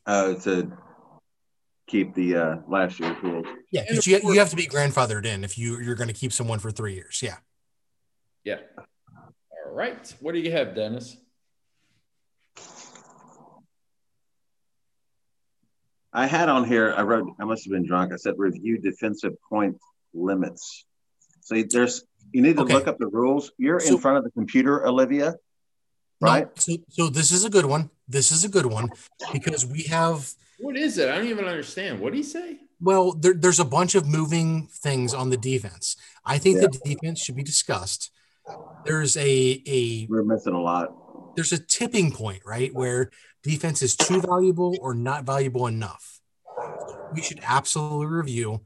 Uh, 0.05 0.33
to 0.35 0.71
keep 1.89 2.13
the 2.13 2.35
uh, 2.35 2.55
last 2.67 2.99
year's 2.99 3.21
rules. 3.23 3.45
Yeah, 3.71 3.81
because 3.87 4.05
you, 4.07 4.19
course- 4.19 4.33
you 4.33 4.39
have 4.39 4.49
to 4.51 4.55
be 4.55 4.67
grandfathered 4.67 5.25
in 5.25 5.43
if 5.43 5.57
you 5.57 5.79
you're 5.79 5.95
going 5.95 6.07
to 6.07 6.13
keep 6.13 6.31
someone 6.31 6.59
for 6.59 6.71
three 6.71 6.93
years. 6.93 7.19
Yeah. 7.21 7.37
Yeah. 8.43 8.59
All 8.77 9.73
right. 9.73 10.13
What 10.21 10.33
do 10.33 10.39
you 10.39 10.51
have, 10.51 10.75
Dennis? 10.75 11.17
I 16.11 16.25
had 16.25 16.49
on 16.49 16.63
here. 16.65 16.93
I 16.95 17.03
wrote. 17.03 17.27
I 17.39 17.45
must 17.45 17.65
have 17.65 17.71
been 17.71 17.85
drunk. 17.85 18.13
I 18.13 18.15
said 18.15 18.33
review 18.37 18.79
defensive 18.79 19.33
point 19.47 19.77
limits. 20.13 20.85
So 21.41 21.61
there's. 21.63 22.03
You 22.31 22.41
need 22.43 22.57
to 22.57 22.63
Okay. 22.63 22.73
look 22.73 22.87
up 22.87 22.99
the 22.99 23.07
rules. 23.07 23.51
You're 23.57 23.79
So- 23.79 23.95
in 23.95 23.99
front 23.99 24.17
of 24.17 24.23
the 24.23 24.31
computer, 24.31 24.85
Olivia. 24.85 25.35
No, 26.21 26.27
Right. 26.27 26.47
so, 26.59 26.75
so 26.89 27.07
this 27.09 27.31
is 27.31 27.45
a 27.45 27.49
good 27.49 27.65
one. 27.65 27.89
This 28.07 28.31
is 28.31 28.43
a 28.43 28.49
good 28.49 28.65
one 28.65 28.89
because 29.31 29.65
we 29.65 29.83
have 29.83 30.33
What 30.59 30.77
is 30.77 30.97
it? 30.97 31.09
I 31.09 31.17
don't 31.17 31.27
even 31.27 31.45
understand. 31.45 31.99
What 31.99 32.11
do 32.11 32.17
you 32.17 32.23
say? 32.23 32.57
Well, 32.81 33.13
there, 33.13 33.33
there's 33.33 33.59
a 33.59 33.65
bunch 33.65 33.95
of 33.95 34.07
moving 34.07 34.67
things 34.67 35.13
on 35.13 35.29
the 35.29 35.37
defense. 35.37 35.95
I 36.25 36.37
think 36.37 36.59
the 36.61 36.67
defense 36.83 37.19
should 37.21 37.35
be 37.35 37.43
discussed. 37.43 38.11
There's 38.85 39.15
a 39.17 39.63
a 39.67 40.07
We're 40.09 40.23
missing 40.23 40.53
a 40.53 40.61
lot. 40.61 41.35
there's 41.35 41.51
a 41.51 41.59
tipping 41.59 42.11
point, 42.11 42.41
right, 42.45 42.73
where 42.73 43.11
defense 43.43 43.81
is 43.81 43.95
too 43.95 44.21
valuable 44.21 44.75
or 44.81 44.93
not 44.93 45.23
valuable 45.25 45.67
enough. 45.67 46.19
We 47.13 47.21
should 47.21 47.41
absolutely 47.43 48.07
review 48.07 48.61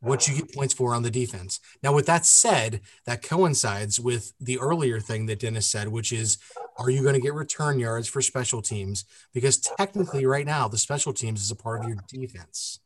what 0.00 0.26
you 0.26 0.34
get 0.34 0.54
points 0.54 0.72
for 0.74 0.94
on 0.94 1.02
the 1.02 1.10
defense. 1.10 1.60
Now, 1.82 1.92
with 1.94 2.06
that 2.06 2.24
said, 2.24 2.80
that 3.04 3.22
coincides 3.22 4.00
with 4.00 4.32
the 4.40 4.58
earlier 4.58 4.98
thing 5.00 5.26
that 5.26 5.40
Dennis 5.40 5.66
said, 5.66 5.88
which 5.88 6.12
is, 6.12 6.38
are 6.80 6.88
you 6.88 7.02
going 7.02 7.14
to 7.14 7.20
get 7.20 7.34
return 7.34 7.78
yards 7.78 8.08
for 8.08 8.22
special 8.22 8.62
teams? 8.62 9.04
Because 9.34 9.58
technically, 9.58 10.24
right 10.24 10.46
now, 10.46 10.66
the 10.66 10.78
special 10.78 11.12
teams 11.12 11.42
is 11.42 11.50
a 11.50 11.56
part 11.56 11.84
of 11.84 11.88
your 11.88 11.98
defense. 12.08 12.80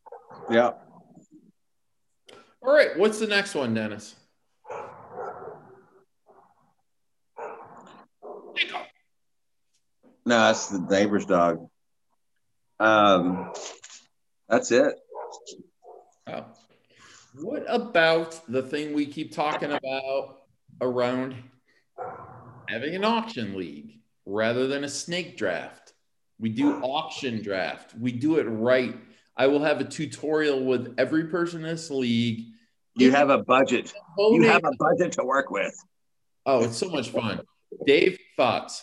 Yeah. 0.50 0.72
All 2.60 2.74
right. 2.74 2.98
What's 2.98 3.20
the 3.20 3.28
next 3.28 3.54
one, 3.54 3.72
Dennis? 3.72 4.16
No, 10.26 10.38
that's 10.38 10.68
the 10.68 10.80
neighbor's 10.80 11.26
dog. 11.26 11.68
Um, 12.80 13.52
that's 14.48 14.72
it. 14.72 14.94
Oh. 16.26 16.46
What 17.34 17.64
about 17.68 18.40
the 18.48 18.62
thing 18.62 18.94
we 18.94 19.06
keep 19.06 19.34
talking 19.34 19.70
about 19.70 20.38
around 20.80 21.36
having 22.68 22.94
an 22.94 23.04
auction 23.04 23.56
league 23.56 24.00
rather 24.26 24.66
than 24.66 24.84
a 24.84 24.88
snake 24.88 25.36
draft? 25.36 25.92
We 26.38 26.48
do 26.48 26.80
auction 26.80 27.42
draft. 27.42 27.94
We 27.98 28.12
do 28.12 28.38
it 28.38 28.44
right. 28.44 28.96
I 29.36 29.46
will 29.46 29.62
have 29.62 29.80
a 29.80 29.84
tutorial 29.84 30.64
with 30.64 30.94
every 30.98 31.24
person 31.24 31.60
in 31.60 31.66
this 31.66 31.90
league. 31.90 32.46
You 32.96 33.10
have 33.12 33.30
a 33.30 33.38
budget. 33.38 33.92
You 34.18 34.42
have 34.42 34.64
a 34.64 34.72
budget 34.78 35.12
to 35.12 35.24
work 35.24 35.50
with. 35.50 35.74
oh, 36.46 36.64
it's 36.64 36.76
so 36.76 36.88
much 36.88 37.10
fun. 37.10 37.40
Dave, 37.86 38.18
thoughts? 38.36 38.82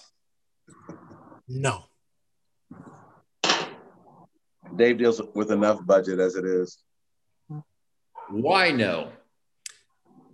No. 1.48 1.86
Dave 4.76 4.98
deals 4.98 5.22
with 5.34 5.52
enough 5.52 5.86
budget 5.86 6.20
as 6.20 6.36
it 6.36 6.46
is. 6.46 6.78
Why 8.30 8.72
no? 8.72 9.12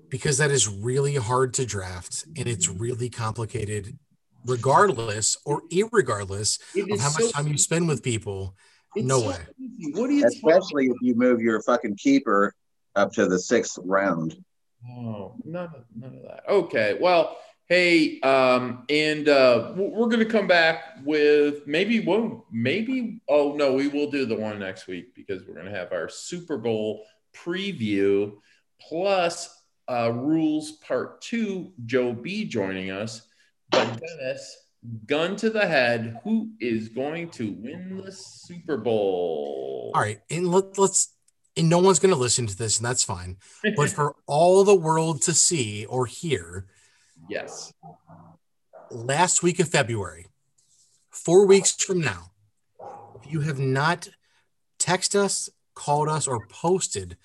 Because 0.10 0.38
that 0.38 0.52
is 0.52 0.68
really 0.68 1.16
hard 1.16 1.54
to 1.56 1.66
draft 1.66 2.26
and 2.36 2.48
it's 2.48 2.68
really 2.68 3.10
complicated 3.10 3.98
regardless 4.46 5.38
or 5.46 5.62
irregardless 5.72 6.60
of 6.92 7.00
how 7.00 7.10
so 7.10 7.26
much 7.26 7.34
time 7.34 7.48
you 7.48 7.58
spend 7.58 7.88
with 7.88 8.02
people 8.02 8.56
it's 8.96 9.06
no 9.06 9.20
so 9.20 9.30
way. 9.30 9.38
easy. 9.60 9.92
What 10.00 10.10
are 10.10 10.14
you 10.14 10.24
talking 10.24 10.38
Especially 10.38 10.86
if 10.88 10.98
you 11.02 11.16
move 11.16 11.42
your 11.42 11.62
fucking 11.62 11.96
keeper 11.98 12.54
up 12.96 13.14
to 13.14 13.28
the 13.28 13.40
sixth 13.40 13.78
round. 13.84 14.44
Oh, 14.90 15.36
none 15.44 15.66
of, 15.66 15.86
none 15.96 16.16
of 16.16 16.24
that. 16.24 16.44
Okay. 16.50 16.98
Well, 17.00 17.38
hey, 17.68 18.20
um, 18.22 18.86
and 18.90 19.30
uh, 19.30 19.74
we're 19.76 20.08
going 20.08 20.20
to 20.20 20.26
come 20.26 20.48
back 20.48 20.98
with 21.04 21.68
maybe 21.68 22.00
one, 22.00 22.42
maybe. 22.52 23.22
Oh 23.28 23.54
no, 23.56 23.74
we 23.74 23.88
will 23.88 24.10
do 24.10 24.26
the 24.26 24.36
one 24.36 24.60
next 24.60 24.88
week 24.88 25.14
because 25.16 25.46
we're 25.46 25.56
going 25.56 25.72
to 25.72 25.78
have 25.78 25.92
our 25.92 26.10
Super 26.10 26.58
Bowl 26.58 27.06
preview 27.36 28.34
plus 28.80 29.57
uh, 29.90 30.12
rules 30.14 30.72
part 30.74 31.22
two. 31.22 31.72
Joe 31.86 32.14
B 32.14 32.46
joining 32.46 32.92
us, 32.92 33.24
but 33.72 34.00
Dennis, 34.00 34.58
gun 35.06 35.36
to 35.38 35.50
the 35.50 35.66
head, 35.66 36.20
who 36.24 36.52
is 36.60 36.90
going 36.90 37.30
to 37.32 37.52
win 37.52 38.02
the 38.04 38.12
Super 38.12 38.78
Bowl? 38.78 39.68
all 39.94 40.02
right 40.02 40.22
and 40.30 40.52
let, 40.52 40.78
let's 40.78 41.14
and 41.56 41.70
no 41.70 41.80
one's 41.80 42.00
going 42.00 42.14
to 42.14 42.20
listen 42.20 42.46
to 42.46 42.56
this 42.56 42.78
and 42.78 42.86
that's 42.86 43.04
fine 43.04 43.38
but 43.76 43.90
for 43.90 44.16
all 44.28 44.64
the 44.64 44.76
world 44.76 45.22
to 45.22 45.34
see 45.34 45.86
or 45.86 46.06
hear 46.06 46.66
yes. 47.30 47.74
last 48.92 49.44
week 49.44 49.60
of 49.60 49.68
february 49.68 50.28
four 51.10 51.46
weeks 51.46 51.72
from 51.84 52.00
now 52.00 52.32
if 53.16 53.32
you 53.32 53.42
have 53.42 53.60
not 53.60 54.08
texted 54.80 55.16
us 55.16 55.50
called 55.74 56.10
us 56.10 56.28
or 56.28 56.46
posted 56.48 57.18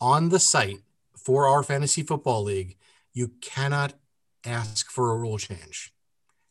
on 0.00 0.28
the 0.28 0.40
site 0.40 0.80
for 1.24 1.46
our 1.46 1.62
fantasy 1.62 2.02
football 2.02 2.42
league 2.42 2.76
you 3.12 3.28
cannot 3.40 3.94
ask 4.44 4.90
for 4.90 5.10
a 5.10 5.16
rule 5.16 5.38
change 5.38 5.92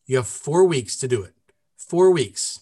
you 0.06 0.16
have 0.18 0.28
four 0.28 0.66
weeks 0.66 0.98
to 0.98 1.08
do 1.08 1.24
it 1.24 1.34
four 1.78 2.12
weeks 2.12 2.60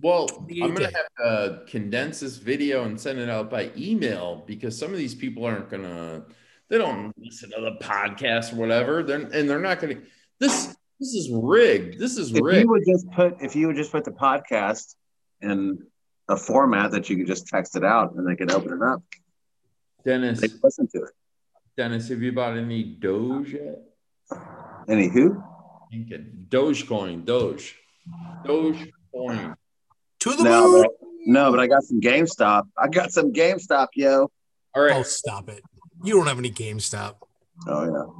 Well, 0.00 0.26
I'm 0.62 0.74
gonna 0.74 0.92
have 0.92 1.10
to 1.24 1.62
condense 1.66 2.20
this 2.20 2.36
video 2.36 2.84
and 2.84 3.00
send 3.00 3.18
it 3.18 3.30
out 3.30 3.48
by 3.50 3.70
email 3.76 4.44
because 4.46 4.78
some 4.78 4.92
of 4.92 4.98
these 4.98 5.14
people 5.14 5.46
aren't 5.46 5.70
gonna, 5.70 6.22
they 6.68 6.76
don't 6.76 7.14
listen 7.16 7.48
to 7.56 7.60
the 7.62 7.76
podcast 7.84 8.52
or 8.52 8.56
whatever. 8.56 9.02
They're 9.02 9.20
and 9.22 9.48
they're 9.48 9.58
not 9.70 9.80
gonna. 9.80 9.96
This 10.38 10.76
this 11.00 11.14
is 11.14 11.30
rigged. 11.32 11.98
This 11.98 12.18
is 12.18 12.30
If 12.34 12.42
rigged. 12.42 12.64
you 12.64 12.68
would 12.68 12.84
just 12.86 13.10
put 13.10 13.36
if 13.40 13.56
you 13.56 13.68
would 13.68 13.76
just 13.76 13.90
put 13.90 14.04
the 14.04 14.10
podcast 14.12 14.96
in 15.40 15.78
a 16.28 16.36
format 16.36 16.90
that 16.90 17.08
you 17.08 17.16
could 17.16 17.26
just 17.26 17.46
text 17.48 17.74
it 17.74 17.84
out 17.84 18.14
and 18.16 18.28
they 18.28 18.36
can 18.36 18.50
open 18.50 18.74
it 18.74 18.82
up. 18.82 19.02
Dennis, 20.06 20.40
They 20.40 20.48
listen 20.62 20.88
to 20.88 21.02
it. 21.02 21.10
Dennis, 21.76 22.08
have 22.08 22.22
you 22.22 22.32
bought 22.32 22.56
any 22.56 22.84
Doge 22.84 23.52
yet? 23.52 23.82
Anywho, 24.88 25.42
Thinking 25.90 26.46
Dogecoin, 26.48 27.24
Doge, 27.24 27.74
Dogecoin. 28.44 29.56
to 30.20 30.30
the 30.30 30.44
no, 30.44 30.72
moon 30.72 30.82
but, 30.82 31.08
no, 31.26 31.50
but 31.50 31.60
I 31.60 31.66
got 31.66 31.82
some 31.82 32.00
GameStop. 32.00 32.64
I 32.78 32.88
got 32.88 33.12
some 33.12 33.32
GameStop, 33.32 33.88
yo. 33.94 34.30
All 34.74 34.82
right. 34.82 34.92
oh 34.92 34.96
right, 34.98 35.06
stop 35.06 35.48
it 35.48 35.62
you 36.04 36.14
don't 36.14 36.26
have 36.26 36.38
any 36.38 36.50
GameStop. 36.50 37.16
Oh 37.66 38.14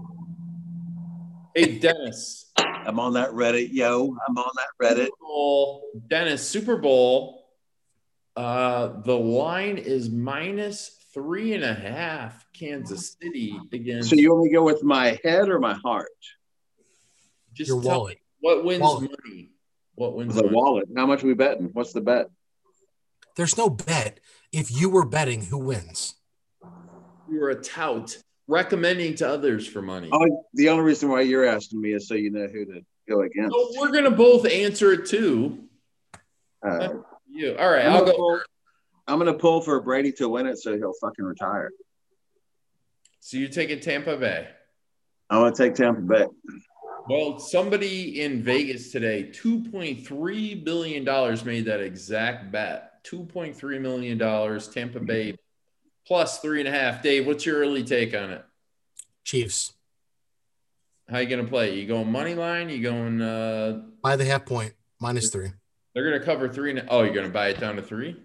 yeah. 1.55 1.65
hey 1.65 1.79
Dennis, 1.79 2.51
I'm 2.57 2.99
on 2.99 3.13
that 3.15 3.31
Reddit, 3.31 3.69
yo. 3.73 4.17
I'm 4.27 4.39
on 4.39 4.51
that 4.57 4.69
Reddit. 4.83 5.05
Super 5.05 5.17
Bowl, 5.21 5.83
Dennis, 6.09 6.47
Super 6.47 6.77
Bowl. 6.77 7.45
Uh, 8.35 9.01
the 9.03 9.17
line 9.17 9.79
is 9.79 10.11
minus 10.11 10.96
three 11.17 11.55
and 11.55 11.65
a 11.65 11.73
half. 11.73 12.45
Kansas 12.53 13.17
City 13.23 13.59
against. 13.73 14.11
So 14.11 14.17
you 14.17 14.31
want 14.33 14.45
me 14.45 14.51
to 14.51 14.55
go 14.57 14.63
with 14.63 14.83
my 14.83 15.19
head 15.25 15.49
or 15.49 15.59
my 15.59 15.73
heart? 15.83 16.09
just 17.55 17.69
Your 17.69 17.79
wallet. 17.81 18.17
me 18.17 18.21
what 18.41 18.65
wins 18.65 18.83
Wallet. 18.83 19.11
money. 19.25 19.49
What 19.95 20.15
wins 20.15 20.35
The 20.35 20.43
money? 20.43 20.55
wallet. 20.55 20.89
How 20.95 21.07
much 21.07 21.25
are 21.25 21.27
we 21.27 21.33
betting? 21.35 21.71
What's 21.73 21.95
the 21.95 22.03
bet? 22.03 22.27
There's 23.35 23.57
no 23.57 23.71
bet. 23.71 24.21
If 24.53 24.71
you 24.71 24.91
were 24.91 25.07
betting, 25.07 25.47
who 25.47 25.57
wins? 25.59 26.17
You're 27.31 27.49
a 27.51 27.63
tout 27.63 28.19
recommending 28.47 29.15
to 29.17 29.29
others 29.29 29.67
for 29.67 29.81
money. 29.81 30.11
Oh, 30.13 30.47
the 30.53 30.69
only 30.69 30.85
reason 30.85 31.09
why 31.09 31.23
you're 31.23 31.47
asking 31.47 31.81
me 31.81 31.95
is 31.95 32.07
so 32.09 32.15
you 32.15 32.31
know 32.31 32.47
who 32.47 32.67
to 32.67 32.81
go 33.09 33.23
against. 33.23 33.55
So 33.55 33.81
we're 33.81 33.91
gonna 33.93 34.11
both 34.11 34.47
answer 34.47 34.93
it 34.93 35.07
too. 35.07 35.65
Uh, 36.67 36.89
You 37.29 37.57
all 37.59 37.71
right? 37.71 37.87
I'm 37.87 37.93
I'll 37.93 38.01
gonna 38.05 38.17
go. 38.19 38.41
Pull- 39.07 39.15
first. 39.15 39.19
I'm 39.19 39.19
gonna 39.19 39.39
pull 39.39 39.61
for 39.61 39.81
Brady 39.81 40.13
to 40.13 40.29
win 40.29 40.47
it 40.47 40.59
so 40.59 40.77
he'll 40.77 40.95
fucking 41.01 41.25
retire. 41.25 41.71
So 43.21 43.37
you're 43.37 43.49
taking 43.49 43.81
Tampa 43.81 44.17
Bay. 44.17 44.49
I'm 45.31 45.41
gonna 45.41 45.55
take 45.55 45.75
Tampa 45.75 46.01
Bay. 46.01 46.27
Well, 47.09 47.39
somebody 47.39 48.21
in 48.23 48.43
Vegas 48.43 48.91
today, 48.91 49.31
$2.3 49.33 50.65
billion 50.65 51.05
made 51.45 51.65
that 51.67 51.81
exact 51.81 52.51
bet. 52.51 53.05
$2.3 53.05 53.81
million, 53.81 54.19
Tampa 54.73 54.99
Bay 54.99 55.37
plus 56.05 56.41
three 56.41 56.59
and 56.59 56.69
a 56.69 56.73
half. 56.73 57.03
Dave, 57.03 57.27
what's 57.27 57.47
your 57.47 57.59
early 57.61 57.85
take 57.85 58.15
on 58.15 58.31
it? 58.31 58.45
Chiefs 59.25 59.73
How 61.09 61.19
you 61.19 61.29
gonna 61.29 61.45
play? 61.45 61.79
You 61.79 61.87
going 61.87 62.11
money 62.11 62.35
line? 62.35 62.69
You 62.69 62.83
going 62.83 63.23
uh 63.23 63.83
by 64.03 64.17
the 64.17 64.25
half 64.25 64.45
point 64.45 64.75
minus 65.01 65.31
three. 65.31 65.53
They're 65.97 66.05
going 66.05 66.21
to 66.21 66.27
cover 66.27 66.47
three. 66.47 66.73
And, 66.73 66.87
oh, 66.91 67.05
you're 67.05 67.15
going 67.15 67.27
to 67.27 67.33
buy 67.33 67.49
it 67.49 67.59
down 67.59 67.77
to 67.77 67.83
three? 67.83 68.17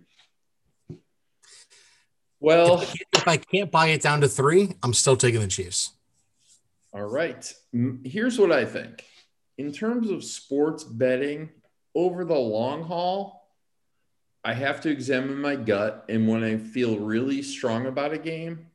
Well, 2.42 2.82
if 2.82 2.90
I, 2.92 2.96
if 3.14 3.28
I 3.28 3.38
can't 3.38 3.72
buy 3.72 3.88
it 3.90 4.02
down 4.02 4.22
to 4.22 4.28
three, 4.28 4.74
I'm 4.82 4.94
still 4.94 5.16
taking 5.16 5.40
the 5.40 5.48
Chiefs. 5.48 5.92
All 6.92 7.04
right. 7.04 7.54
Here's 8.04 8.40
what 8.40 8.52
I 8.52 8.66
think. 8.66 9.06
In 9.58 9.72
terms 9.72 10.10
of 10.10 10.24
sports 10.24 10.84
betting 10.84 11.52
over 11.94 12.26
the 12.26 12.34
long 12.34 12.84
haul, 12.84 13.48
I 14.44 14.54
have 14.54 14.82
to 14.82 14.90
examine 14.90 15.40
my 15.40 15.56
gut. 15.56 16.06
And 16.10 16.28
when 16.28 16.44
I 16.44 16.58
feel 16.58 16.98
really 16.98 17.44
strong 17.44 17.86
about 17.86 18.12
a 18.12 18.18
game, 18.18 18.66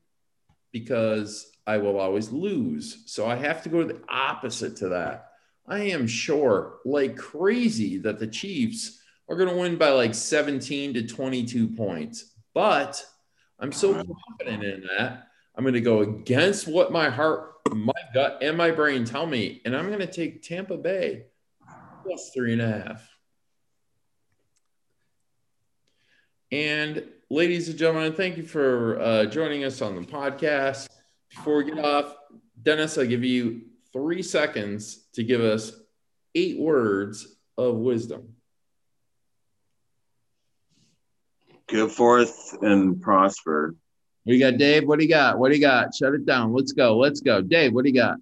because 0.70 1.50
I 1.66 1.78
will 1.78 1.98
always 1.98 2.30
lose. 2.30 3.02
So 3.06 3.26
I 3.26 3.34
have 3.34 3.64
to 3.64 3.68
go 3.68 3.82
the 3.82 4.00
opposite 4.08 4.76
to 4.76 4.90
that. 4.90 5.32
I 5.66 5.80
am 5.80 6.06
sure, 6.06 6.78
like 6.84 7.16
crazy, 7.16 7.98
that 7.98 8.20
the 8.20 8.28
Chiefs 8.28 9.02
are 9.28 9.36
going 9.36 9.48
to 9.48 9.56
win 9.56 9.76
by 9.76 9.88
like 9.88 10.14
17 10.14 10.94
to 10.94 11.06
22 11.06 11.68
points. 11.68 12.32
But 12.54 13.04
I'm 13.58 13.72
so 13.72 13.94
confident 13.94 14.64
in 14.64 14.88
that. 14.98 15.28
I'm 15.54 15.64
going 15.64 15.74
to 15.74 15.80
go 15.80 16.00
against 16.00 16.68
what 16.68 16.92
my 16.92 17.08
heart, 17.08 17.54
my 17.72 17.92
gut, 18.12 18.38
and 18.42 18.56
my 18.56 18.70
brain 18.70 19.04
tell 19.04 19.26
me. 19.26 19.62
And 19.64 19.74
I'm 19.74 19.86
going 19.86 20.00
to 20.00 20.06
take 20.06 20.42
Tampa 20.42 20.76
Bay 20.76 21.24
plus 22.04 22.30
three 22.34 22.52
and 22.52 22.62
a 22.62 22.68
half. 22.68 23.08
And 26.52 27.04
ladies 27.30 27.68
and 27.68 27.78
gentlemen, 27.78 28.12
thank 28.12 28.36
you 28.36 28.44
for 28.44 29.00
uh, 29.00 29.24
joining 29.24 29.64
us 29.64 29.82
on 29.82 29.96
the 29.96 30.02
podcast. 30.02 30.88
Before 31.30 31.56
we 31.56 31.64
get 31.64 31.78
off, 31.78 32.14
Dennis, 32.62 32.98
I'll 32.98 33.06
give 33.06 33.24
you 33.24 33.62
three 33.92 34.22
seconds 34.22 35.06
to 35.14 35.24
give 35.24 35.40
us 35.40 35.72
eight 36.34 36.58
words 36.58 37.36
of 37.58 37.76
wisdom. 37.76 38.35
Go 41.68 41.88
forth 41.88 42.56
and 42.62 43.00
prosper. 43.00 43.74
We 44.24 44.38
got 44.38 44.56
Dave. 44.56 44.86
What 44.86 44.98
do 44.98 45.04
you 45.04 45.10
got? 45.10 45.38
What 45.38 45.50
do 45.50 45.56
you 45.56 45.60
got? 45.60 45.94
Shut 45.94 46.14
it 46.14 46.26
down. 46.26 46.52
Let's 46.52 46.72
go. 46.72 46.96
Let's 46.96 47.20
go. 47.20 47.40
Dave, 47.40 47.72
what 47.72 47.84
do 47.84 47.90
you 47.90 47.94
got? 47.94 48.18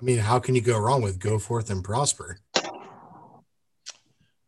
I 0.00 0.04
mean, 0.04 0.18
how 0.18 0.38
can 0.38 0.54
you 0.54 0.60
go 0.60 0.78
wrong 0.78 1.02
with 1.02 1.18
go 1.18 1.38
forth 1.38 1.70
and 1.70 1.82
prosper? 1.82 2.38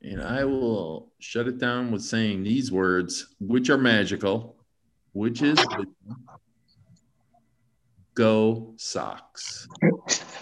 And 0.02 0.22
I 0.22 0.44
will 0.44 1.12
shut 1.18 1.48
it 1.48 1.58
down 1.58 1.90
with 1.90 2.02
saying 2.02 2.42
these 2.42 2.70
words, 2.70 3.34
which 3.40 3.70
are 3.70 3.78
magical, 3.78 4.56
which 5.12 5.42
is 5.42 5.58
go 8.14 8.74
Sox. 8.76 9.66